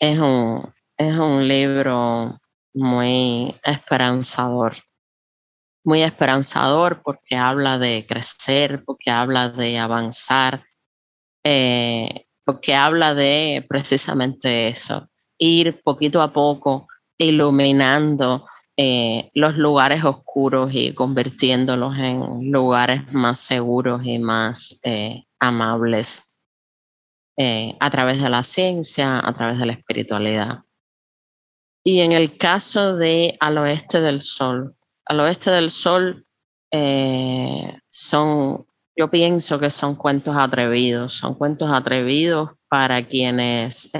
[0.00, 2.40] es, un, es un libro
[2.74, 4.74] muy esperanzador,
[5.84, 10.64] muy esperanzador porque habla de crecer, porque habla de avanzar,
[11.44, 15.08] eh, porque habla de precisamente eso,
[15.38, 24.02] ir poquito a poco iluminando eh, los lugares oscuros y convirtiéndolos en lugares más seguros
[24.04, 26.34] y más eh, amables
[27.36, 30.64] eh, a través de la ciencia, a través de la espiritualidad.
[31.84, 36.26] Y en el caso de Al Oeste del Sol, Al Oeste del Sol
[37.88, 38.66] son,
[38.96, 43.92] yo pienso que son cuentos atrevidos, son cuentos atrevidos para quienes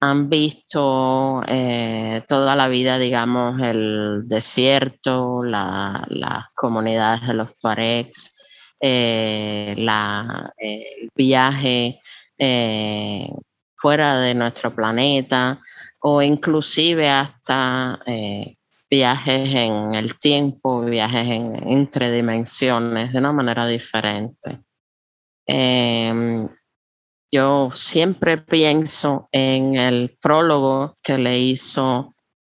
[0.00, 9.74] han visto eh, toda la vida, digamos, el desierto, las comunidades de los Tuaregs, eh,
[9.76, 12.00] el viaje
[12.36, 13.30] eh,
[13.76, 15.60] fuera de nuestro planeta
[16.00, 17.98] o inclusive hasta
[18.90, 24.60] viajes en el tiempo, viajes en, entre dimensiones de una manera diferente.
[25.46, 26.48] Em,
[27.30, 32.14] yo siempre pienso en el prólogo que le hizo,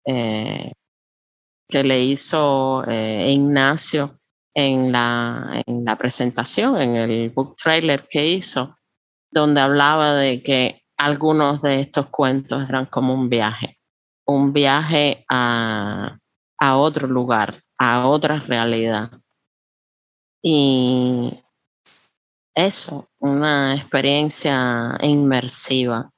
[0.05, 0.74] eh,
[1.70, 4.18] que le hizo eh, Ignacio
[4.53, 8.76] en la, en la presentación, en el book trailer que hizo,
[9.32, 13.80] donde hablaba de que algunos de estos cuentos eran como un viaje,
[14.26, 16.18] un viaje a,
[16.59, 19.11] a otro lugar, a otra realidad.
[20.41, 21.45] Y
[22.56, 26.10] eso, una experiencia inmersiva.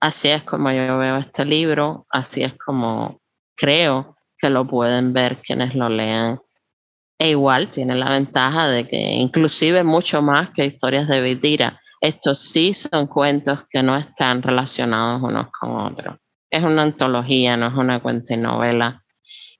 [0.00, 3.20] Así es como yo veo este libro, así es como
[3.56, 6.40] creo que lo pueden ver quienes lo lean.
[7.18, 12.40] E igual tiene la ventaja de que inclusive mucho más que historias de Vitira, estos
[12.40, 16.16] sí son cuentos que no están relacionados unos con otros.
[16.50, 19.02] Es una antología, no es una cuentinovela.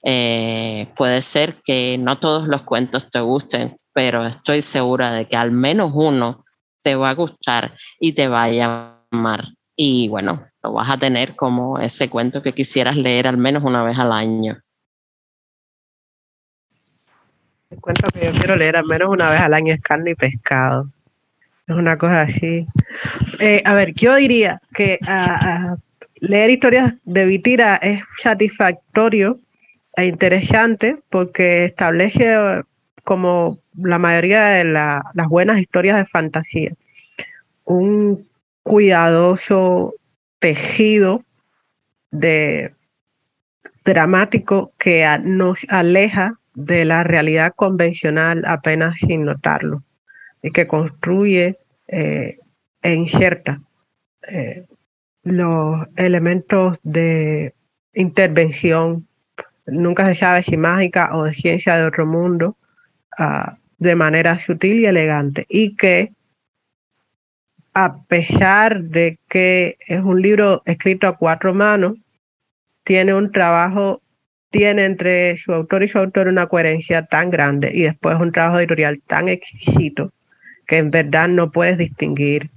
[0.05, 5.36] Eh, puede ser que no todos los cuentos te gusten, pero estoy segura de que
[5.36, 6.45] al menos uno
[6.82, 9.45] te va a gustar y te va a llamar.
[9.76, 13.82] Y bueno, lo vas a tener como ese cuento que quisieras leer al menos una
[13.82, 14.59] vez al año.
[17.70, 20.14] El cuento que yo quiero leer al menos una vez al año es carne y
[20.14, 20.88] pescado.
[21.66, 22.66] Es una cosa así.
[23.38, 24.99] Eh, a ver, yo diría que
[26.16, 29.38] leer historias de Vitira es satisfactorio
[29.97, 32.62] e interesante porque establece
[33.05, 36.73] como la mayoría de las buenas historias de fantasía,
[37.64, 38.29] un
[38.62, 39.95] cuidadoso
[40.39, 41.25] tejido
[42.11, 42.75] de
[43.85, 49.83] dramático que nos aleja de la realidad convencional apenas sin notarlo
[50.43, 51.59] y que construye
[51.89, 52.39] eh,
[52.83, 53.61] e inserta
[54.29, 54.66] eh,
[55.23, 57.55] los elementos de
[57.95, 59.07] intervención,
[59.66, 62.57] nunca se sabe si mágica o de ciencia de otro mundo,
[63.83, 66.12] de manera sutil y elegante y que
[67.74, 71.97] a pesar de que es un libro escrito a cuatro manos,
[72.85, 74.03] tiene un trabajo,
[74.51, 78.59] tiene entre su autor y su autor una coherencia tan grande y después un trabajo
[78.59, 80.12] editorial tan exquisito
[80.66, 82.51] que en verdad no puedes distinguir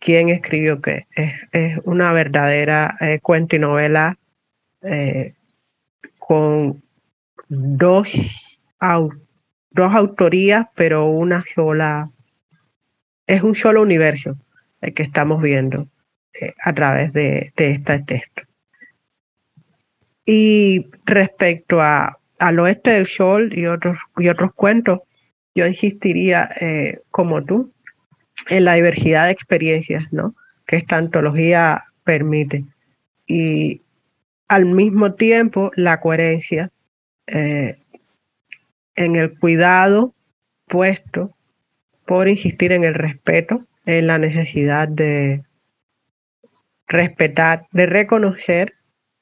[0.00, 1.06] quién escribió qué.
[1.52, 4.16] Es, una verdadera eh, cuento y novela
[4.82, 5.32] eh,
[6.18, 6.82] con
[7.48, 8.60] dos,
[9.70, 12.10] dos autorías, pero una sola,
[13.26, 14.36] es un solo universo
[14.80, 15.88] el que estamos viendo
[16.40, 18.42] eh, a través de, este texto.
[20.24, 25.00] Y respecto a, al oeste del sol y otros, y otros cuentos,
[25.54, 27.72] yo insistiría, eh, como tú,
[28.48, 30.34] en la diversidad de experiencias ¿no?
[30.66, 32.64] que esta antología permite.
[33.26, 33.82] Y
[34.46, 36.70] al mismo tiempo, la coherencia
[37.26, 37.78] eh,
[38.98, 40.12] en el cuidado
[40.66, 41.34] puesto
[42.04, 45.44] por insistir en el respeto, en la necesidad de
[46.88, 48.74] respetar, de reconocer,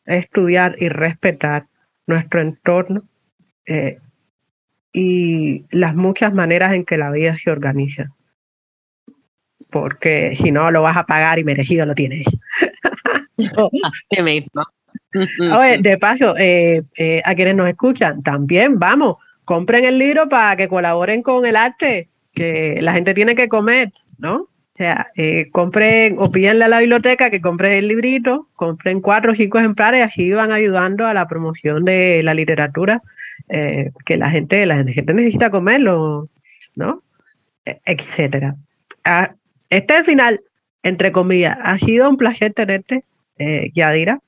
[0.07, 1.67] estudiar y respetar
[2.07, 3.03] nuestro entorno
[3.67, 3.99] eh,
[4.93, 8.15] y las muchas maneras en que la vida se organiza.
[9.71, 12.27] Porque si no, lo vas a pagar y merecido lo tienes.
[13.37, 14.65] Así mismo.
[15.55, 19.17] Oye, de paso, eh, eh, a quienes nos escuchan, también vamos,
[19.47, 23.93] compren el libro para que colaboren con el arte, que la gente tiene que comer,
[24.19, 24.35] ¿no?
[24.43, 29.33] O sea, eh, compren o pídanle a la biblioteca que compren el librito, compren cuatro
[29.33, 33.01] o cinco ejemplares, así van ayudando a la promoción de la literatura
[33.49, 36.29] eh, que la gente, la gente necesita comerlo,
[36.75, 37.03] ¿no?
[37.65, 38.57] E, etcétera.
[39.05, 39.35] Ah,
[39.71, 40.41] este final,
[40.83, 43.05] entre comillas, ha sido un placer tenerte,
[43.39, 44.19] eh, Yadira,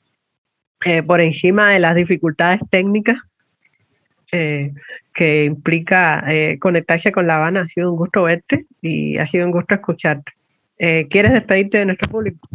[0.85, 3.19] eh, por encima de las dificultades técnicas
[5.19, 6.25] que implica
[6.61, 7.63] conectarse con La Habana.
[7.63, 10.33] Ha sido un gusto verte y ha sido un gusto escucharte.
[11.11, 12.49] ¿Quieres despedirte de nuestro público?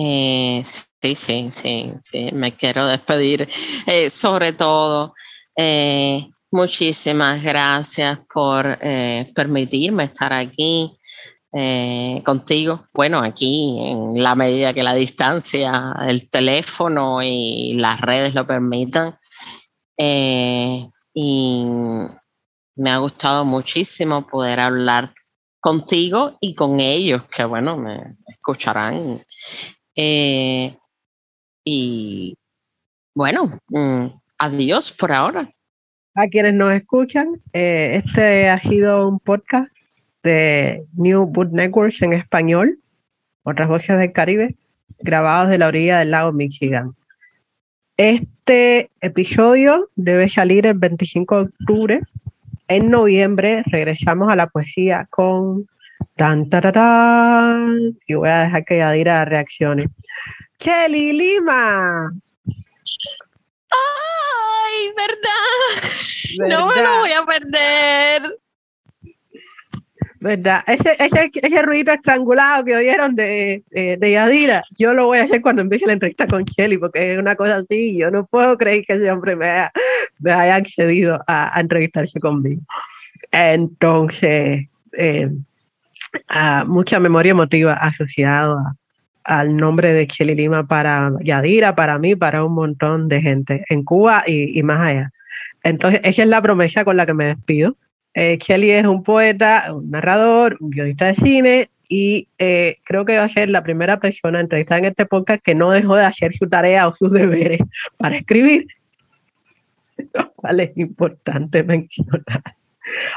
[0.00, 3.48] Eh, sí, sí, sí, sí, me quiero despedir.
[3.86, 5.12] Eh, sobre todo,
[5.56, 8.78] eh, muchísimas gracias por
[9.34, 10.92] permitirme estar aquí
[12.24, 12.86] contigo.
[12.94, 19.18] Bueno, aquí en la medida que la distancia, el teléfono y las redes lo permitan.
[19.98, 21.64] Y
[22.76, 25.12] me ha gustado muchísimo poder hablar
[25.60, 29.20] contigo y con ellos, que bueno, me escucharán
[29.96, 30.76] eh,
[31.64, 32.36] y
[33.14, 34.06] bueno, mm,
[34.38, 35.48] adiós por ahora.
[36.14, 39.70] A quienes nos escuchan, eh, este ha sido un podcast
[40.22, 42.78] de New Boot Networks en español,
[43.42, 44.56] otras voces del Caribe,
[45.00, 46.94] grabados de la orilla del lago Michigan.
[47.96, 48.28] Este
[49.00, 52.00] episodio debe salir el 25 de octubre.
[52.68, 55.68] En noviembre regresamos a la poesía con
[56.16, 56.48] Tan,
[58.06, 59.88] y voy a dejar que Yadira reaccione.
[60.58, 62.10] Kelly Lima.
[63.70, 66.48] ¡Ay, verdad!
[66.48, 68.38] No me lo voy a perder.
[70.20, 70.64] ¿Verdad?
[70.66, 75.40] Ese, ese, ese ruido estrangulado que oyeron de, de, Yadira, yo lo voy a hacer
[75.40, 77.96] cuando empiece la entrevista con Kelly, porque es una cosa así.
[77.96, 79.72] Yo no puedo creer que ese hombre me haya,
[80.18, 82.62] me haya accedido a, a entrevistarse conmigo.
[83.30, 85.30] Entonces, eh,
[86.66, 88.76] mucha memoria emotiva asociada
[89.24, 93.84] al nombre de Kelly Lima para Yadira, para mí, para un montón de gente en
[93.84, 95.12] Cuba y, más allá.
[95.62, 97.76] Entonces, esa es la promesa con la que me despido.
[98.20, 103.16] Eh, Kelly es un poeta, un narrador, un guionista de cine y eh, creo que
[103.16, 106.36] va a ser la primera persona entrevistada en este podcast que no dejó de hacer
[106.36, 107.60] su tarea o sus deberes
[107.96, 108.66] para escribir,
[110.14, 112.42] lo cual es importante mencionar.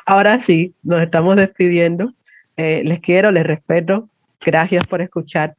[0.06, 2.14] Ahora sí, nos estamos despidiendo.
[2.56, 4.08] Eh, les quiero, les respeto.
[4.46, 5.56] Gracias por escuchar.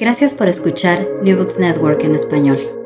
[0.00, 2.81] Gracias por escuchar New Books Network en español.